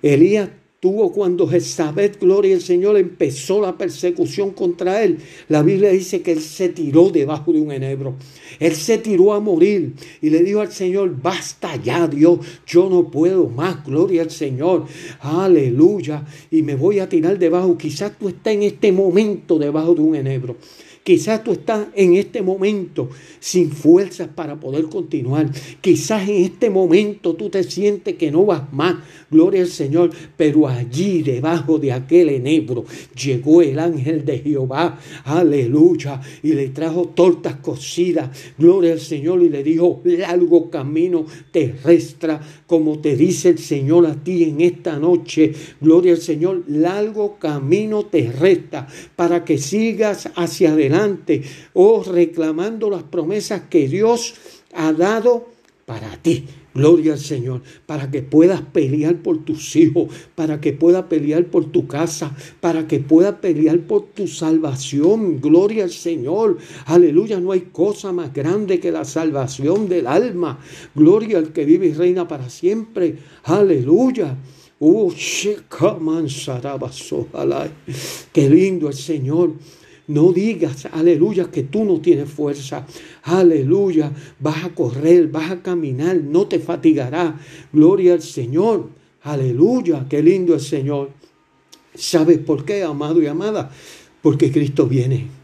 Elías 0.01 0.49
tuvo 0.79 1.11
cuando 1.11 1.47
Jezabel, 1.47 2.11
gloria 2.19 2.55
al 2.55 2.61
Señor, 2.61 2.97
empezó 2.97 3.61
la 3.61 3.77
persecución 3.77 4.51
contra 4.51 5.03
él. 5.03 5.17
La 5.47 5.61
Biblia 5.61 5.89
dice 5.89 6.21
que 6.21 6.31
él 6.31 6.41
se 6.41 6.69
tiró 6.69 7.09
debajo 7.09 7.51
de 7.51 7.61
un 7.61 7.71
enebro. 7.71 8.15
Él 8.59 8.75
se 8.75 8.97
tiró 8.97 9.33
a 9.33 9.39
morir 9.39 9.93
y 10.21 10.29
le 10.29 10.43
dijo 10.43 10.61
al 10.61 10.71
Señor, 10.71 11.21
basta 11.21 11.75
ya 11.75 12.07
Dios, 12.07 12.39
yo 12.65 12.89
no 12.89 13.11
puedo 13.11 13.49
más, 13.49 13.83
gloria 13.85 14.21
al 14.21 14.31
Señor, 14.31 14.85
aleluya, 15.19 16.25
y 16.49 16.61
me 16.61 16.75
voy 16.75 16.99
a 16.99 17.09
tirar 17.09 17.37
debajo. 17.37 17.77
Quizás 17.77 18.17
tú 18.17 18.29
estás 18.29 18.53
en 18.53 18.63
este 18.63 18.91
momento 18.91 19.59
debajo 19.59 19.95
de 19.95 20.01
un 20.01 20.15
enebro. 20.15 20.55
Quizás 21.03 21.43
tú 21.43 21.53
estás 21.53 21.87
en 21.95 22.15
este 22.15 22.41
momento 22.41 23.09
sin 23.39 23.71
fuerzas 23.71 24.27
para 24.27 24.59
poder 24.59 24.85
continuar. 24.85 25.49
Quizás 25.81 26.27
en 26.29 26.43
este 26.43 26.69
momento 26.69 27.35
tú 27.35 27.49
te 27.49 27.63
sientes 27.63 28.15
que 28.15 28.29
no 28.29 28.45
vas 28.45 28.71
más. 28.71 28.97
Gloria 29.31 29.61
al 29.61 29.67
Señor. 29.67 30.11
Pero 30.35 30.67
allí 30.67 31.21
debajo 31.21 31.79
de 31.79 31.91
aquel 31.91 32.29
enebro 32.29 32.85
llegó 33.15 33.61
el 33.61 33.79
ángel 33.79 34.25
de 34.25 34.39
Jehová. 34.39 34.99
Aleluya. 35.25 36.21
Y 36.43 36.53
le 36.53 36.69
trajo 36.69 37.09
tortas 37.09 37.55
cocidas. 37.55 38.29
Gloria 38.57 38.93
al 38.93 38.99
Señor. 38.99 39.41
Y 39.41 39.49
le 39.49 39.63
dijo, 39.63 40.01
largo 40.03 40.69
camino 40.69 41.25
terrestre, 41.51 42.39
como 42.67 42.99
te 42.99 43.15
dice 43.15 43.49
el 43.49 43.59
Señor 43.59 44.05
a 44.05 44.15
ti 44.15 44.43
en 44.43 44.61
esta 44.61 44.97
noche. 44.97 45.53
Gloria 45.81 46.13
al 46.13 46.21
Señor. 46.21 46.63
Largo 46.67 47.37
camino 47.39 48.05
terrestre 48.05 48.49
para 49.15 49.43
que 49.45 49.57
sigas 49.57 50.29
hacia 50.35 50.71
adelante 50.71 51.43
o 51.73 52.03
reclamando 52.03 52.89
las 52.89 53.03
promesas 53.03 53.63
que 53.69 53.87
Dios 53.87 54.35
ha 54.73 54.93
dado 54.93 55.47
para 55.85 56.17
ti. 56.17 56.45
Gloria 56.73 57.13
al 57.13 57.19
Señor, 57.19 57.61
para 57.85 58.11
que 58.11 58.21
puedas 58.21 58.61
pelear 58.61 59.17
por 59.17 59.43
tus 59.43 59.75
hijos, 59.75 60.09
para 60.35 60.61
que 60.61 60.71
puedas 60.71 61.05
pelear 61.05 61.45
por 61.45 61.65
tu 61.65 61.87
casa, 61.87 62.35
para 62.59 62.87
que 62.87 62.99
puedas 62.99 63.35
pelear 63.35 63.79
por 63.79 64.03
tu 64.07 64.27
salvación. 64.27 65.41
Gloria 65.41 65.83
al 65.83 65.89
Señor. 65.89 66.57
Aleluya, 66.85 67.39
no 67.39 67.51
hay 67.51 67.61
cosa 67.71 68.11
más 68.11 68.33
grande 68.33 68.79
que 68.79 68.91
la 68.91 69.03
salvación 69.03 69.89
del 69.89 70.05
alma. 70.07 70.59
Gloria 70.93 71.39
al 71.39 71.51
que 71.51 71.65
vive 71.65 71.87
y 71.87 71.93
reina 71.93 72.27
para 72.27 72.49
siempre. 72.49 73.17
Aleluya. 73.43 74.37
Oh, 74.81 75.11
qué 78.33 78.49
lindo 78.49 78.87
el 78.87 78.93
Señor. 78.93 79.53
No 80.09 80.33
digas, 80.33 80.87
aleluya, 80.91 81.51
que 81.51 81.61
tú 81.61 81.85
no 81.85 82.01
tienes 82.01 82.27
fuerza. 82.27 82.83
Aleluya, 83.21 84.11
vas 84.39 84.65
a 84.65 84.69
correr, 84.69 85.27
vas 85.27 85.51
a 85.51 85.61
caminar, 85.61 86.17
no 86.17 86.47
te 86.47 86.57
fatigará. 86.57 87.39
Gloria 87.71 88.13
al 88.13 88.23
Señor. 88.23 88.89
Aleluya, 89.21 90.07
qué 90.09 90.23
lindo 90.23 90.55
el 90.55 90.61
Señor. 90.61 91.11
¿Sabes 91.93 92.39
por 92.39 92.65
qué, 92.65 92.81
amado 92.81 93.21
y 93.21 93.27
amada? 93.27 93.69
Porque 94.23 94.51
Cristo 94.51 94.87
viene. 94.87 95.38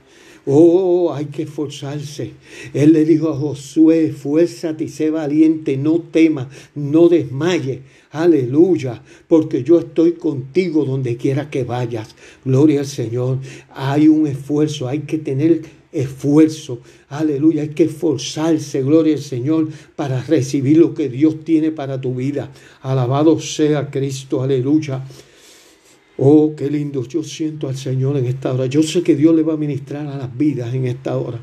Oh, 0.47 1.11
hay 1.13 1.25
que 1.25 1.43
esforzarse. 1.43 2.31
Él 2.73 2.93
le 2.93 3.03
dijo 3.03 3.29
a 3.29 3.35
Josué, 3.35 4.11
fuérzate 4.11 4.83
y 4.83 4.89
sé 4.89 5.09
valiente, 5.09 5.75
no 5.75 5.99
temas, 5.99 6.47
no 6.75 7.09
desmayes. 7.09 7.79
Aleluya, 8.11 9.01
porque 9.27 9.63
yo 9.63 9.79
estoy 9.79 10.13
contigo 10.13 10.85
donde 10.85 11.17
quiera 11.17 11.49
que 11.49 11.63
vayas. 11.63 12.15
Gloria 12.45 12.81
al 12.81 12.85
Señor. 12.85 13.39
Hay 13.73 14.07
un 14.07 14.27
esfuerzo, 14.27 14.87
hay 14.87 14.99
que 14.99 15.17
tener 15.17 15.63
esfuerzo. 15.91 16.79
Aleluya, 17.09 17.63
hay 17.63 17.69
que 17.69 17.85
esforzarse, 17.85 18.83
gloria 18.83 19.15
al 19.15 19.21
Señor, 19.21 19.69
para 19.95 20.21
recibir 20.21 20.77
lo 20.77 20.93
que 20.93 21.09
Dios 21.09 21.43
tiene 21.43 21.71
para 21.71 21.99
tu 21.99 22.13
vida. 22.13 22.51
Alabado 22.81 23.39
sea 23.39 23.89
Cristo, 23.89 24.43
aleluya. 24.43 25.03
Oh, 26.17 26.53
qué 26.55 26.69
lindo. 26.69 27.05
Yo 27.05 27.23
siento 27.23 27.67
al 27.67 27.75
Señor 27.75 28.17
en 28.17 28.25
esta 28.25 28.53
hora. 28.53 28.67
Yo 28.67 28.83
sé 28.83 29.03
que 29.03 29.15
Dios 29.15 29.35
le 29.35 29.43
va 29.43 29.53
a 29.53 29.57
ministrar 29.57 30.07
a 30.07 30.17
las 30.17 30.37
vidas 30.37 30.73
en 30.73 30.85
esta 30.85 31.17
hora. 31.17 31.39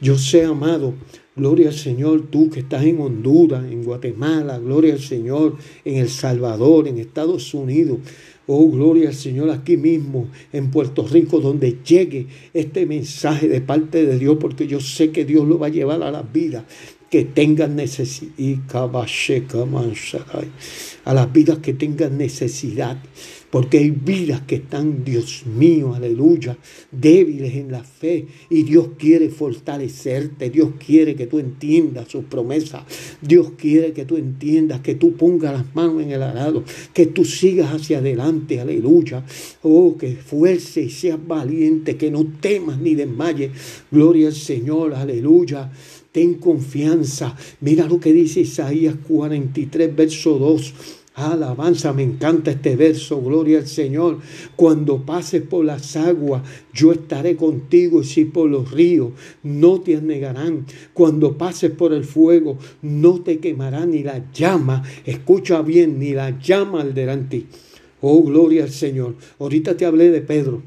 Yo 0.00 0.16
sé, 0.16 0.44
amado, 0.44 0.94
gloria 1.34 1.68
al 1.68 1.74
Señor, 1.74 2.28
tú 2.30 2.48
que 2.48 2.60
estás 2.60 2.84
en 2.84 3.00
Honduras, 3.00 3.64
en 3.64 3.82
Guatemala, 3.82 4.58
gloria 4.58 4.94
al 4.94 5.00
Señor, 5.00 5.56
en 5.84 5.96
El 5.96 6.08
Salvador, 6.08 6.86
en 6.86 6.98
Estados 6.98 7.52
Unidos. 7.54 7.98
Oh, 8.46 8.70
gloria 8.70 9.08
al 9.08 9.14
Señor 9.14 9.50
aquí 9.50 9.76
mismo, 9.76 10.28
en 10.52 10.70
Puerto 10.70 11.06
Rico, 11.08 11.40
donde 11.40 11.78
llegue 11.84 12.26
este 12.52 12.86
mensaje 12.86 13.48
de 13.48 13.60
parte 13.60 14.06
de 14.06 14.18
Dios, 14.18 14.36
porque 14.38 14.68
yo 14.68 14.80
sé 14.80 15.10
que 15.10 15.24
Dios 15.24 15.48
lo 15.48 15.58
va 15.58 15.66
a 15.68 15.70
llevar 15.70 16.02
a 16.02 16.10
las 16.10 16.30
vidas 16.32 16.64
que 17.10 17.24
tengan 17.24 17.76
necesidad, 17.76 18.58
a 21.04 21.14
las 21.14 21.32
vidas 21.32 21.58
que 21.58 21.72
tengan 21.72 22.18
necesidad 22.18 22.98
porque 23.54 23.78
hay 23.78 23.90
vidas 23.90 24.40
que 24.40 24.56
están, 24.56 25.04
Dios 25.04 25.44
mío, 25.46 25.94
aleluya, 25.94 26.58
débiles 26.90 27.54
en 27.54 27.70
la 27.70 27.84
fe. 27.84 28.26
Y 28.50 28.64
Dios 28.64 28.88
quiere 28.98 29.28
fortalecerte. 29.28 30.50
Dios 30.50 30.70
quiere 30.84 31.14
que 31.14 31.28
tú 31.28 31.38
entiendas 31.38 32.08
sus 32.08 32.24
promesas. 32.24 32.82
Dios 33.22 33.52
quiere 33.56 33.92
que 33.92 34.06
tú 34.06 34.16
entiendas, 34.16 34.80
que 34.80 34.96
tú 34.96 35.12
pongas 35.12 35.52
las 35.52 35.72
manos 35.72 36.02
en 36.02 36.10
el 36.10 36.24
arado, 36.24 36.64
que 36.92 37.06
tú 37.06 37.24
sigas 37.24 37.72
hacia 37.72 37.98
adelante, 37.98 38.58
aleluya. 38.58 39.24
Oh, 39.62 39.96
que 39.96 40.16
fuerce 40.16 40.82
y 40.82 40.90
seas 40.90 41.24
valiente, 41.24 41.96
que 41.96 42.10
no 42.10 42.26
temas 42.40 42.80
ni 42.80 42.96
desmayes. 42.96 43.52
Gloria 43.88 44.26
al 44.26 44.34
Señor, 44.34 44.94
aleluya. 44.94 45.70
Ten 46.10 46.34
confianza. 46.34 47.36
Mira 47.60 47.86
lo 47.86 48.00
que 48.00 48.12
dice 48.12 48.40
Isaías 48.40 48.96
43, 49.06 49.94
verso 49.94 50.40
2. 50.40 50.74
Alabanza, 51.14 51.92
me 51.92 52.02
encanta 52.02 52.50
este 52.50 52.74
verso, 52.74 53.20
gloria 53.22 53.58
al 53.58 53.68
Señor. 53.68 54.18
Cuando 54.56 55.06
pases 55.06 55.42
por 55.42 55.64
las 55.64 55.94
aguas, 55.94 56.42
yo 56.72 56.90
estaré 56.90 57.36
contigo 57.36 58.02
y 58.02 58.04
si 58.04 58.24
por 58.24 58.50
los 58.50 58.72
ríos, 58.72 59.12
no 59.44 59.80
te 59.80 59.96
anegarán. 59.96 60.66
Cuando 60.92 61.38
pases 61.38 61.70
por 61.70 61.92
el 61.92 62.02
fuego, 62.02 62.58
no 62.82 63.20
te 63.20 63.38
quemará 63.38 63.86
ni 63.86 64.02
la 64.02 64.24
llama. 64.32 64.82
Escucha 65.04 65.62
bien, 65.62 66.00
ni 66.00 66.14
la 66.14 66.36
llama 66.40 66.80
arderá 66.80 67.12
en 67.12 67.28
ti. 67.28 67.46
Oh, 68.00 68.22
gloria 68.24 68.64
al 68.64 68.70
Señor. 68.70 69.14
Ahorita 69.38 69.76
te 69.76 69.86
hablé 69.86 70.10
de 70.10 70.20
Pedro. 70.20 70.62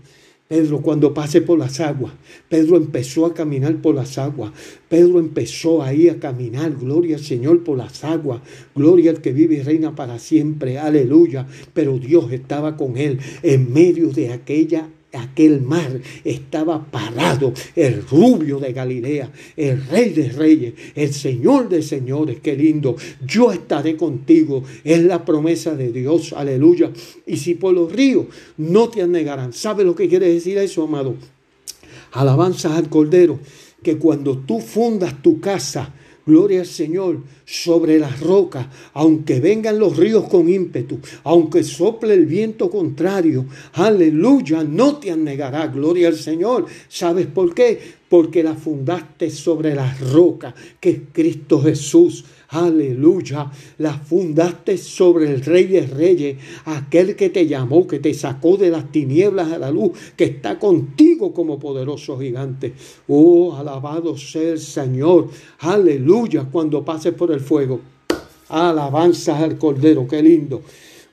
Pedro 0.47 0.81
cuando 0.81 1.13
pase 1.13 1.41
por 1.41 1.59
las 1.59 1.81
aguas, 1.81 2.13
Pedro 2.47 2.77
empezó 2.77 3.25
a 3.25 3.33
caminar 3.33 3.75
por 3.81 3.95
las 3.95 4.17
aguas, 4.17 4.53
Pedro 4.87 5.19
empezó 5.19 5.83
ahí 5.83 6.07
a 6.07 6.19
caminar, 6.19 6.73
gloria 6.79 7.17
al 7.17 7.23
Señor 7.23 7.63
por 7.63 7.77
las 7.77 8.05
aguas, 8.05 8.41
gloria 8.73 9.11
al 9.11 9.21
que 9.21 9.33
vive 9.33 9.55
y 9.55 9.61
reina 9.61 9.95
para 9.95 10.19
siempre, 10.19 10.79
aleluya, 10.79 11.47
pero 11.73 11.99
Dios 11.99 12.31
estaba 12.31 12.77
con 12.77 12.97
él 12.97 13.19
en 13.43 13.73
medio 13.73 14.09
de 14.09 14.31
aquella 14.31 14.87
aquel 15.17 15.61
mar 15.61 15.99
estaba 16.23 16.83
parado 16.85 17.53
el 17.75 18.05
rubio 18.07 18.59
de 18.59 18.73
Galilea, 18.73 19.31
el 19.55 19.85
rey 19.87 20.11
de 20.11 20.29
reyes, 20.29 20.73
el 20.95 21.13
señor 21.13 21.69
de 21.69 21.81
señores, 21.81 22.37
qué 22.41 22.55
lindo, 22.55 22.95
yo 23.25 23.51
estaré 23.51 23.97
contigo, 23.97 24.63
es 24.83 25.03
la 25.03 25.25
promesa 25.25 25.75
de 25.75 25.91
Dios, 25.91 26.33
aleluya. 26.33 26.91
Y 27.25 27.37
si 27.37 27.55
por 27.55 27.73
los 27.73 27.91
ríos 27.91 28.27
no 28.57 28.89
te 28.89 29.01
anegarán, 29.01 29.53
¿sabe 29.53 29.83
lo 29.83 29.95
que 29.95 30.07
quiere 30.07 30.29
decir 30.29 30.57
eso, 30.57 30.83
amado? 30.83 31.15
Alabanzas 32.11 32.73
al 32.73 32.89
Cordero, 32.89 33.39
que 33.83 33.97
cuando 33.97 34.37
tú 34.37 34.59
fundas 34.59 35.21
tu 35.21 35.39
casa, 35.39 35.93
Gloria 36.27 36.59
al 36.59 36.67
Señor 36.67 37.21
sobre 37.45 37.97
las 37.97 38.19
rocas, 38.19 38.67
aunque 38.93 39.39
vengan 39.39 39.79
los 39.79 39.95
ríos 39.95 40.25
con 40.25 40.49
ímpetu, 40.49 40.99
aunque 41.23 41.63
sople 41.63 42.13
el 42.15 42.25
viento 42.25 42.69
contrario, 42.69 43.45
aleluya, 43.71 44.65
no 44.65 44.97
te 44.97 45.09
anegará, 45.09 45.67
gloria 45.67 46.09
al 46.09 46.17
Señor. 46.17 46.65
¿Sabes 46.89 47.27
por 47.27 47.55
qué? 47.55 47.79
Porque 48.09 48.43
la 48.43 48.55
fundaste 48.55 49.29
sobre 49.29 49.73
las 49.73 50.01
rocas, 50.11 50.53
que 50.81 50.89
es 50.89 50.99
Cristo 51.13 51.61
Jesús. 51.61 52.25
Aleluya. 52.49 53.51
La 53.77 53.93
fundaste 53.93 54.77
sobre 54.77 55.33
el 55.33 55.43
Rey 55.43 55.65
de 55.65 55.81
Reyes, 55.81 56.37
aquel 56.65 57.15
que 57.15 57.29
te 57.29 57.45
llamó, 57.45 57.85
que 57.85 57.99
te 57.99 58.13
sacó 58.13 58.57
de 58.57 58.69
las 58.69 58.91
tinieblas 58.91 59.51
a 59.51 59.57
la 59.57 59.69
luz, 59.69 59.91
que 60.15 60.25
está 60.25 60.57
contigo 60.57 61.33
como 61.33 61.59
poderoso 61.59 62.17
gigante. 62.17 62.73
Oh, 63.07 63.55
alabado 63.55 64.17
sea 64.17 64.53
el 64.53 64.59
Señor. 64.59 65.29
Aleluya. 65.59 66.47
Cuando 66.51 66.85
pases 66.85 67.13
por 67.13 67.31
el 67.31 67.41
fuego. 67.41 67.81
Alabanza 68.49 69.37
al 69.37 69.57
Cordero. 69.57 70.07
Qué 70.07 70.21
lindo. 70.21 70.61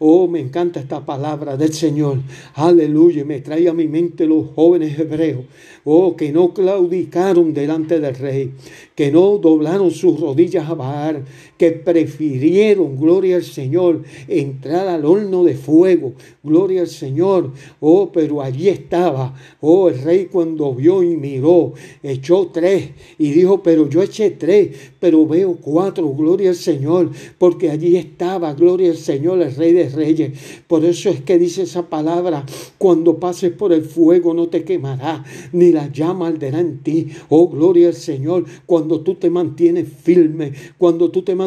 Oh, 0.07 0.29
me 0.29 0.38
encanta 0.38 0.81
esta 0.81 1.07
palabra 1.07 1.57
del 1.57 1.73
Señor. 1.73 2.19
Aleluya. 2.57 3.25
Me 3.25 3.40
trae 3.40 3.71
a 3.71 3.73
mi 3.73 3.88
mente 3.88 4.27
los 4.27 4.49
jóvenes 4.55 4.99
hebreos. 4.99 5.47
Oh, 5.83 6.14
que 6.14 6.31
no 6.31 6.53
claudicaron 6.53 7.55
delante 7.55 7.99
del 8.01 8.14
rey, 8.14 8.53
que 8.95 9.11
no 9.11 9.38
doblaron 9.38 9.90
sus 9.90 10.21
rodillas 10.21 10.69
a 10.69 10.75
Baal, 10.75 11.25
que 11.57 11.71
prefirieron, 11.71 12.99
gloria 12.99 13.37
al 13.37 13.45
Señor, 13.45 14.03
entrar 14.27 14.88
al 14.88 15.05
horno 15.05 15.45
de 15.45 15.55
fuego, 15.55 16.14
gloria 16.43 16.83
al 16.83 16.88
Señor. 16.88 17.53
Oh, 17.81 18.11
pero 18.12 18.43
allí 18.43 18.69
estaba, 18.69 19.35
oh, 19.61 19.88
el 19.88 20.03
rey 20.03 20.27
cuando 20.27 20.75
vio 20.75 21.03
y 21.03 21.17
miró, 21.17 21.75
echó 22.03 22.49
tres 22.53 22.90
y 23.19 23.31
dijo, 23.31 23.62
pero 23.62 23.88
yo 23.88 24.03
eché 24.03 24.31
tres, 24.31 24.77
pero 24.99 25.27
veo 25.27 25.57
cuatro, 25.61 26.09
gloria 26.11 26.51
al 26.51 26.57
Señor, 26.57 27.11
porque 27.38 27.71
allí 27.71 27.97
estaba, 27.97 28.53
gloria 28.55 28.90
al 28.90 28.97
Señor, 28.97 29.40
el 29.40 29.55
rey 29.55 29.73
de 29.73 29.88
reyes. 29.88 30.33
Por 30.67 30.85
eso 30.85 31.09
es 31.11 31.21
que 31.21 31.38
dice 31.38 31.62
esa 31.62 31.88
palabra, 31.88 32.45
cuando 32.79 33.19
pases 33.19 33.53
por 33.53 33.73
el 33.73 33.83
fuego 33.83 34.35
no 34.35 34.49
te 34.49 34.64
quemará, 34.64 35.25
ni 35.53 35.71
la 35.71 35.90
llama 35.93 36.29
arderá 36.29 36.61
en 36.61 36.79
ti. 36.79 37.09
Oh, 37.29 37.49
gloria 37.49 37.88
al 37.88 37.95
Señor, 37.95 38.45
cuando 38.67 39.01
tú 39.01 39.14
te 39.14 39.31
mantienes 39.31 39.88
firme, 39.88 40.53
cuando 40.79 41.11
tú 41.11 41.23
te 41.23 41.35
mantienes 41.35 41.43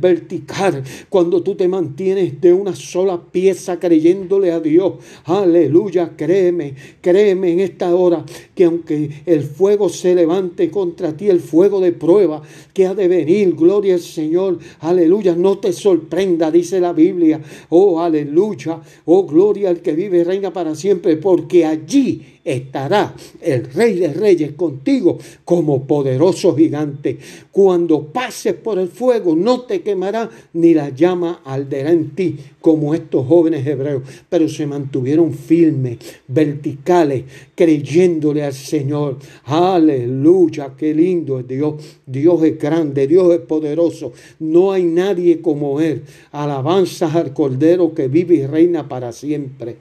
vertical, 0.00 0.82
cuando 1.08 1.42
tú 1.42 1.54
te 1.54 1.68
mantienes 1.68 2.40
de 2.40 2.52
una 2.52 2.74
sola 2.74 3.20
pieza 3.30 3.78
creyéndole 3.78 4.50
a 4.52 4.60
Dios. 4.60 4.94
Aleluya, 5.24 6.12
créeme, 6.16 6.74
créeme 7.00 7.52
en 7.52 7.60
esta 7.60 7.94
hora 7.94 8.24
que 8.54 8.64
aunque 8.64 9.10
el 9.26 9.42
fuego 9.42 9.88
se 9.88 10.14
levante 10.14 10.70
contra 10.70 11.16
ti, 11.16 11.28
el 11.28 11.40
fuego 11.40 11.80
de 11.80 11.92
prueba 11.92 12.42
que 12.72 12.86
ha 12.86 12.94
de 12.94 13.08
venir, 13.08 13.54
gloria 13.54 13.94
al 13.94 14.00
Señor, 14.00 14.58
aleluya, 14.80 15.34
no 15.34 15.58
te 15.58 15.72
sorprenda, 15.72 16.50
dice 16.50 16.80
la 16.80 16.92
Biblia, 16.92 17.40
oh 17.68 18.00
aleluya, 18.00 18.80
oh 19.04 19.26
gloria 19.26 19.70
al 19.70 19.80
que 19.80 19.92
vive 19.92 20.18
y 20.18 20.24
reina 20.24 20.52
para 20.52 20.74
siempre, 20.74 21.16
porque 21.16 21.64
allí 21.64 22.39
estará 22.44 23.14
el 23.40 23.64
Rey 23.72 23.98
de 23.98 24.12
Reyes 24.12 24.52
contigo 24.52 25.18
como 25.44 25.86
poderoso 25.86 26.54
gigante. 26.56 27.18
Cuando 27.50 28.04
pases 28.04 28.54
por 28.54 28.78
el 28.78 28.88
fuego 28.88 29.34
no 29.36 29.62
te 29.62 29.82
quemará 29.82 30.30
ni 30.54 30.74
la 30.74 30.90
llama 30.90 31.42
arderá 31.44 31.90
en 31.92 32.10
ti 32.10 32.36
como 32.60 32.94
estos 32.94 33.26
jóvenes 33.26 33.66
hebreos, 33.66 34.02
pero 34.28 34.48
se 34.48 34.66
mantuvieron 34.66 35.32
firmes, 35.32 35.98
verticales, 36.28 37.24
creyéndole 37.54 38.44
al 38.44 38.52
Señor. 38.52 39.16
Aleluya, 39.44 40.74
qué 40.76 40.94
lindo 40.94 41.40
es 41.40 41.48
Dios. 41.48 41.74
Dios 42.06 42.42
es 42.42 42.58
grande, 42.58 43.06
Dios 43.06 43.32
es 43.32 43.40
poderoso. 43.40 44.12
No 44.38 44.72
hay 44.72 44.84
nadie 44.84 45.40
como 45.40 45.80
Él. 45.80 46.02
Alabanzas 46.32 47.14
al 47.14 47.32
Cordero 47.32 47.94
que 47.94 48.08
vive 48.08 48.34
y 48.36 48.46
reina 48.46 48.88
para 48.88 49.12
siempre. 49.12 49.76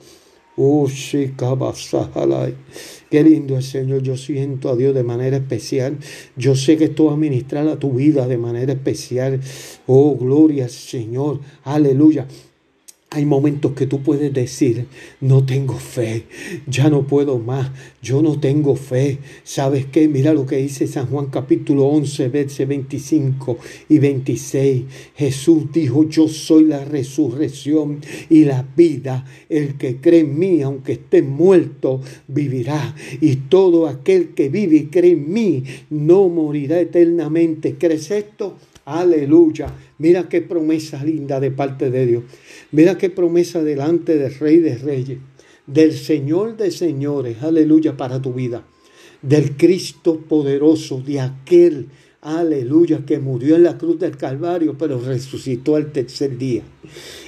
Oh, 0.61 0.89
Qué 3.09 3.23
lindo 3.23 3.57
es, 3.57 3.65
Señor. 3.65 4.03
Yo 4.03 4.17
siento 4.17 4.69
a 4.69 4.75
Dios 4.75 4.93
de 4.93 5.03
manera 5.03 5.37
especial. 5.37 5.97
Yo 6.35 6.53
sé 6.53 6.75
que 6.75 6.85
esto 6.85 7.05
va 7.05 7.13
a 7.13 7.15
ministrar 7.15 7.65
a 7.69 7.79
tu 7.79 7.93
vida 7.93 8.27
de 8.27 8.37
manera 8.37 8.73
especial. 8.73 9.39
Oh, 9.87 10.17
gloria 10.17 10.67
Señor. 10.67 11.39
Aleluya. 11.63 12.27
Hay 13.11 13.25
momentos 13.25 13.71
que 13.71 13.87
tú 13.87 14.03
puedes 14.03 14.31
decir, 14.31 14.85
no 15.19 15.43
tengo 15.43 15.79
fe, 15.79 16.25
ya 16.67 16.91
no 16.91 17.07
puedo 17.07 17.39
más, 17.39 17.71
yo 18.03 18.21
no 18.21 18.39
tengo 18.39 18.75
fe. 18.75 19.17
¿Sabes 19.43 19.87
qué? 19.87 20.07
Mira 20.07 20.31
lo 20.31 20.45
que 20.45 20.57
dice 20.57 20.85
San 20.85 21.07
Juan 21.07 21.25
capítulo 21.31 21.87
11, 21.87 22.27
verse 22.29 22.67
25 22.67 23.57
y 23.89 23.97
26. 23.97 24.83
Jesús 25.15 25.71
dijo, 25.73 26.07
yo 26.07 26.27
soy 26.27 26.65
la 26.65 26.85
resurrección 26.85 27.99
y 28.29 28.45
la 28.45 28.63
vida. 28.77 29.25
El 29.49 29.79
que 29.79 29.97
cree 29.97 30.19
en 30.19 30.37
mí, 30.37 30.61
aunque 30.61 30.91
esté 30.91 31.23
muerto, 31.23 32.01
vivirá. 32.27 32.95
Y 33.21 33.37
todo 33.37 33.87
aquel 33.87 34.35
que 34.35 34.49
vive 34.49 34.75
y 34.75 34.85
cree 34.85 35.13
en 35.13 35.33
mí, 35.33 35.63
no 35.89 36.29
morirá 36.29 36.79
eternamente. 36.79 37.73
¿Crees 37.73 38.11
esto? 38.11 38.55
Aleluya. 38.89 39.71
Mira 39.99 40.27
qué 40.27 40.41
promesa 40.41 41.03
linda 41.03 41.39
de 41.39 41.51
parte 41.51 41.91
de 41.91 42.07
Dios. 42.07 42.23
Mira 42.71 42.97
qué 42.97 43.11
promesa 43.11 43.61
delante 43.61 44.17
del 44.17 44.33
Rey 44.33 44.57
de 44.57 44.79
Reyes, 44.79 45.19
del 45.67 45.93
Señor 45.93 46.57
de 46.57 46.71
Señores. 46.71 47.43
Aleluya 47.43 47.95
para 47.95 48.19
tu 48.19 48.33
vida. 48.33 48.65
Del 49.21 49.55
Cristo 49.55 50.19
poderoso, 50.27 51.03
de 51.05 51.19
aquel, 51.19 51.89
aleluya, 52.21 53.05
que 53.05 53.19
murió 53.19 53.57
en 53.57 53.63
la 53.65 53.77
cruz 53.77 53.99
del 53.99 54.17
Calvario, 54.17 54.75
pero 54.75 54.99
resucitó 54.99 55.75
al 55.75 55.91
tercer 55.91 56.39
día. 56.39 56.63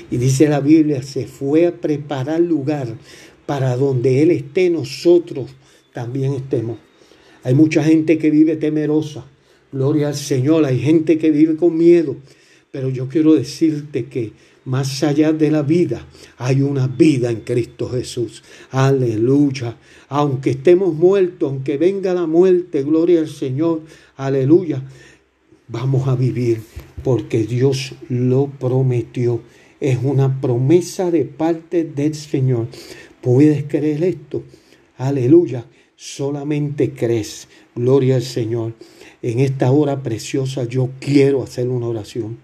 Y 0.09 0.17
dice 0.17 0.49
la 0.49 0.61
Biblia, 0.61 1.03
se 1.03 1.27
fue 1.27 1.67
a 1.67 1.79
preparar 1.79 2.39
lugar 2.39 2.87
para 3.45 3.77
donde 3.77 4.23
Él 4.23 4.31
esté, 4.31 4.71
nosotros 4.71 5.51
también 5.93 6.33
estemos. 6.33 6.79
Hay 7.43 7.53
mucha 7.53 7.83
gente 7.83 8.17
que 8.17 8.31
vive 8.31 8.55
temerosa 8.55 9.27
Gloria 9.71 10.09
al 10.09 10.15
Señor. 10.15 10.65
Hay 10.65 10.79
gente 10.79 11.17
que 11.17 11.31
vive 11.31 11.55
con 11.55 11.77
miedo. 11.77 12.15
Pero 12.71 12.89
yo 12.89 13.07
quiero 13.07 13.33
decirte 13.33 14.05
que 14.05 14.31
más 14.63 15.03
allá 15.03 15.33
de 15.33 15.49
la 15.49 15.63
vida 15.63 16.05
hay 16.37 16.61
una 16.61 16.87
vida 16.87 17.31
en 17.31 17.41
Cristo 17.41 17.89
Jesús. 17.89 18.43
Aleluya. 18.69 19.77
Aunque 20.09 20.51
estemos 20.51 20.93
muertos, 20.93 21.49
aunque 21.49 21.77
venga 21.77 22.13
la 22.13 22.27
muerte, 22.27 22.83
gloria 22.83 23.19
al 23.19 23.27
Señor. 23.27 23.81
Aleluya. 24.17 24.83
Vamos 25.67 26.07
a 26.07 26.15
vivir 26.15 26.61
porque 27.03 27.43
Dios 27.45 27.93
lo 28.09 28.47
prometió. 28.47 29.41
Es 29.79 29.97
una 30.03 30.39
promesa 30.39 31.09
de 31.11 31.25
parte 31.25 31.83
del 31.83 32.13
Señor. 32.13 32.67
¿Puedes 33.21 33.63
creer 33.63 34.03
esto? 34.03 34.43
Aleluya. 34.97 35.65
Solamente 36.03 36.93
crees. 36.93 37.47
Gloria 37.75 38.15
al 38.15 38.23
Señor 38.23 38.73
en 39.21 39.39
esta 39.39 39.69
hora 39.71 40.01
preciosa 40.01 40.63
yo 40.63 40.89
quiero 40.99 41.43
hacer 41.43 41.67
una 41.67 41.85
oración. 41.85 42.39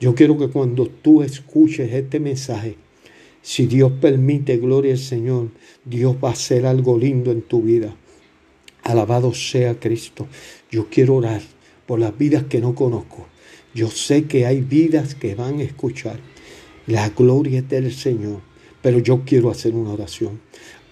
Yo 0.00 0.14
quiero 0.14 0.38
que 0.38 0.48
cuando 0.48 0.86
tú 0.86 1.22
escuches 1.22 1.92
este 1.92 2.20
mensaje, 2.20 2.76
si 3.42 3.66
Dios 3.66 3.92
permite, 4.00 4.56
gloria 4.56 4.92
al 4.92 4.98
Señor, 4.98 5.50
Dios 5.84 6.16
va 6.24 6.30
a 6.30 6.32
hacer 6.32 6.64
algo 6.64 6.96
lindo 6.96 7.32
en 7.32 7.42
tu 7.42 7.60
vida. 7.60 7.94
Alabado 8.82 9.34
sea 9.34 9.78
Cristo. 9.78 10.26
Yo 10.70 10.88
quiero 10.88 11.16
orar 11.16 11.42
por 11.84 11.98
las 11.98 12.16
vidas 12.16 12.44
que 12.44 12.62
no 12.62 12.74
conozco. 12.74 13.26
Yo 13.74 13.90
sé 13.90 14.24
que 14.24 14.46
hay 14.46 14.62
vidas 14.62 15.14
que 15.14 15.34
van 15.34 15.60
a 15.60 15.64
escuchar. 15.64 16.18
La 16.86 17.10
gloria 17.10 17.60
del 17.60 17.92
Señor. 17.92 18.40
Pero 18.80 19.00
yo 19.00 19.22
quiero 19.26 19.50
hacer 19.50 19.74
una 19.74 19.92
oración. 19.92 20.40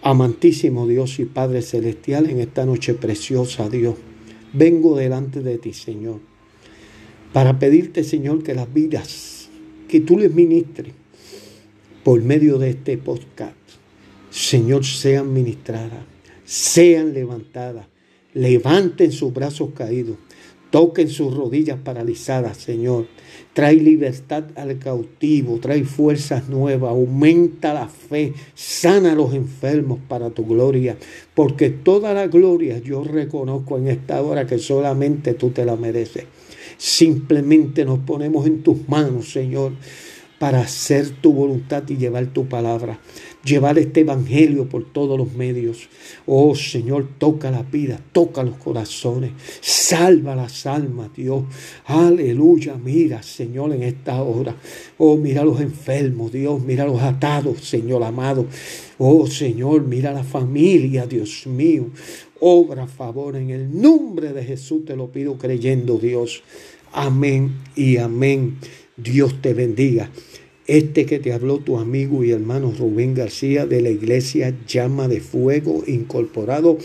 Amantísimo 0.06 0.86
Dios 0.86 1.18
y 1.18 1.24
Padre 1.24 1.62
Celestial, 1.62 2.28
en 2.28 2.38
esta 2.38 2.66
noche 2.66 2.92
preciosa, 2.92 3.70
Dios 3.70 3.94
vengo 4.52 4.98
delante 4.98 5.40
de 5.40 5.56
ti, 5.56 5.72
Señor, 5.72 6.20
para 7.32 7.58
pedirte, 7.58 8.04
Señor, 8.04 8.42
que 8.42 8.54
las 8.54 8.70
vidas 8.70 9.48
que 9.88 10.00
tú 10.00 10.18
les 10.18 10.30
ministres 10.34 10.92
por 12.04 12.20
medio 12.20 12.58
de 12.58 12.68
este 12.68 12.98
podcast, 12.98 13.56
Señor, 14.28 14.84
sean 14.84 15.32
ministradas, 15.32 16.04
sean 16.44 17.14
levantadas, 17.14 17.86
levanten 18.34 19.10
sus 19.10 19.32
brazos 19.32 19.70
caídos, 19.74 20.18
toquen 20.74 21.08
sus 21.08 21.32
rodillas 21.32 21.78
paralizadas, 21.78 22.56
Señor. 22.56 23.06
Trae 23.52 23.76
libertad 23.76 24.42
al 24.56 24.76
cautivo, 24.80 25.60
trae 25.60 25.84
fuerzas 25.84 26.48
nuevas, 26.48 26.90
aumenta 26.90 27.72
la 27.72 27.86
fe, 27.86 28.32
sana 28.56 29.12
a 29.12 29.14
los 29.14 29.34
enfermos 29.34 30.00
para 30.08 30.30
tu 30.30 30.44
gloria, 30.44 30.96
porque 31.32 31.70
toda 31.70 32.12
la 32.12 32.26
gloria 32.26 32.78
yo 32.78 33.04
reconozco 33.04 33.78
en 33.78 33.86
esta 33.86 34.20
hora 34.20 34.48
que 34.48 34.58
solamente 34.58 35.34
tú 35.34 35.50
te 35.50 35.64
la 35.64 35.76
mereces. 35.76 36.24
Simplemente 36.76 37.84
nos 37.84 38.00
ponemos 38.00 38.44
en 38.44 38.64
tus 38.64 38.88
manos, 38.88 39.30
Señor 39.30 39.74
para 40.44 40.60
hacer 40.60 41.08
tu 41.22 41.32
voluntad 41.32 41.84
y 41.88 41.96
llevar 41.96 42.26
tu 42.26 42.46
palabra, 42.46 43.00
llevar 43.42 43.78
este 43.78 44.00
evangelio 44.00 44.68
por 44.68 44.84
todos 44.84 45.16
los 45.16 45.32
medios. 45.32 45.88
Oh 46.26 46.54
Señor, 46.54 47.08
toca 47.16 47.50
la 47.50 47.62
vida, 47.62 47.98
toca 48.12 48.42
los 48.42 48.58
corazones, 48.58 49.30
salva 49.62 50.36
las 50.36 50.66
almas, 50.66 51.14
Dios. 51.16 51.44
Aleluya, 51.86 52.76
mira, 52.76 53.22
Señor, 53.22 53.72
en 53.72 53.84
esta 53.84 54.22
hora. 54.22 54.54
Oh, 54.98 55.16
mira 55.16 55.40
a 55.40 55.44
los 55.46 55.62
enfermos, 55.62 56.30
Dios, 56.30 56.62
mira 56.62 56.84
a 56.84 56.88
los 56.88 57.00
atados, 57.00 57.60
Señor 57.66 58.02
amado. 58.02 58.44
Oh 58.98 59.26
Señor, 59.26 59.86
mira 59.86 60.12
la 60.12 60.24
familia, 60.24 61.06
Dios 61.06 61.46
mío. 61.46 61.86
Obra 62.38 62.86
favor 62.86 63.36
en 63.36 63.48
el 63.48 63.80
nombre 63.80 64.34
de 64.34 64.44
Jesús, 64.44 64.84
te 64.84 64.94
lo 64.94 65.10
pido 65.10 65.38
creyendo, 65.38 65.96
Dios. 65.96 66.42
Amén 66.92 67.62
y 67.74 67.96
amén. 67.96 68.58
Dios 68.96 69.40
te 69.40 69.54
bendiga. 69.54 70.08
Este 70.66 71.04
que 71.04 71.18
te 71.18 71.34
habló 71.34 71.58
tu 71.58 71.78
amigo 71.78 72.24
y 72.24 72.30
hermano 72.30 72.72
Rubén 72.78 73.12
García 73.12 73.66
de 73.66 73.82
la 73.82 73.90
iglesia 73.90 74.56
Llama 74.66 75.08
de 75.08 75.20
Fuego, 75.20 75.84
incorporado 75.86 76.78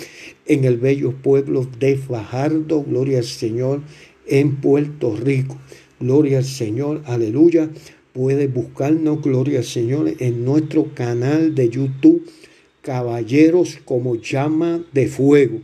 en 0.46 0.66
el 0.66 0.78
bello 0.78 1.14
pueblo 1.14 1.66
de 1.80 1.96
Fajardo, 1.96 2.84
gloria 2.84 3.20
al 3.20 3.24
Señor, 3.24 3.82
en 4.28 4.58
Puerto 4.58 5.16
Rico. 5.16 5.58
Gloria 5.98 6.40
al 6.40 6.44
Señor, 6.44 7.04
aleluya. 7.06 7.70
Puedes 8.12 8.54
buscarnos, 8.54 9.22
gloria 9.22 9.60
al 9.60 9.66
Señor, 9.66 10.14
en 10.20 10.44
nuestro 10.44 10.94
canal 10.94 11.56
de 11.56 11.70
YouTube, 11.70 12.30
Caballeros 12.82 13.80
como 13.86 14.18
Llama 14.18 14.84
de 14.92 15.08
Fuego. 15.08 15.62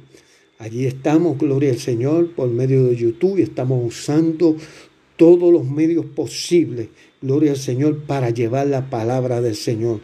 Allí 0.57 0.85
estamos, 0.85 1.37
gloria 1.37 1.71
al 1.71 1.79
Señor, 1.79 2.31
por 2.31 2.47
medio 2.49 2.85
de 2.85 2.95
YouTube 2.95 3.39
y 3.39 3.41
estamos 3.41 3.85
usando 3.85 4.55
todos 5.17 5.51
los 5.51 5.65
medios 5.65 6.05
posibles, 6.05 6.87
gloria 7.25 7.51
al 7.51 7.57
Señor, 7.57 8.03
para 8.03 8.29
llevar 8.29 8.67
la 8.67 8.89
palabra 8.89 9.41
del 9.41 9.55
Señor. 9.55 9.99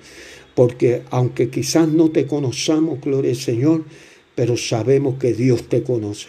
Porque 0.55 1.03
aunque 1.11 1.49
quizás 1.49 1.87
no 1.87 2.09
te 2.09 2.27
conozcamos, 2.27 2.99
gloria 2.99 3.31
al 3.31 3.37
Señor, 3.37 3.85
pero 4.35 4.57
sabemos 4.57 5.15
que 5.19 5.33
Dios 5.33 5.69
te 5.69 5.83
conoce. 5.83 6.27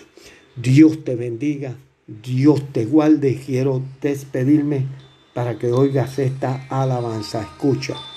Dios 0.55 1.03
te 1.05 1.17
bendiga, 1.17 1.77
Dios 2.07 2.63
te 2.73 2.85
guarde. 2.85 3.41
Quiero 3.45 3.83
despedirme 4.01 4.87
para 5.35 5.59
que 5.59 5.73
oigas 5.73 6.19
esta 6.19 6.67
alabanza. 6.69 7.43
Escucha. 7.43 8.12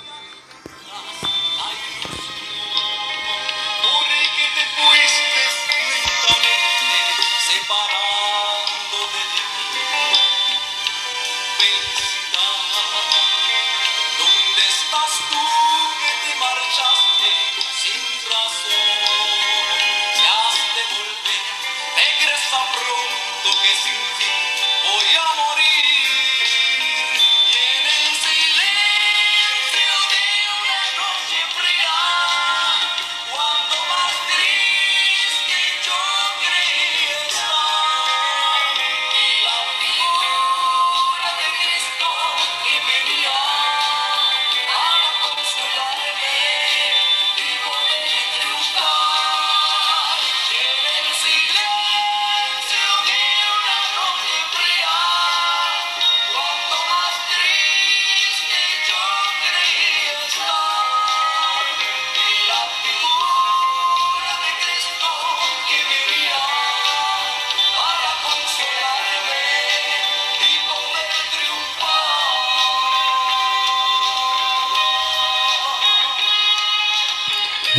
que 23.51 24.25
voy 24.83 25.15
a 25.15 25.35
morir. 25.35 25.84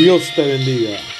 Dios 0.06 0.32
te 0.36 0.42
bendiga. 0.42 1.15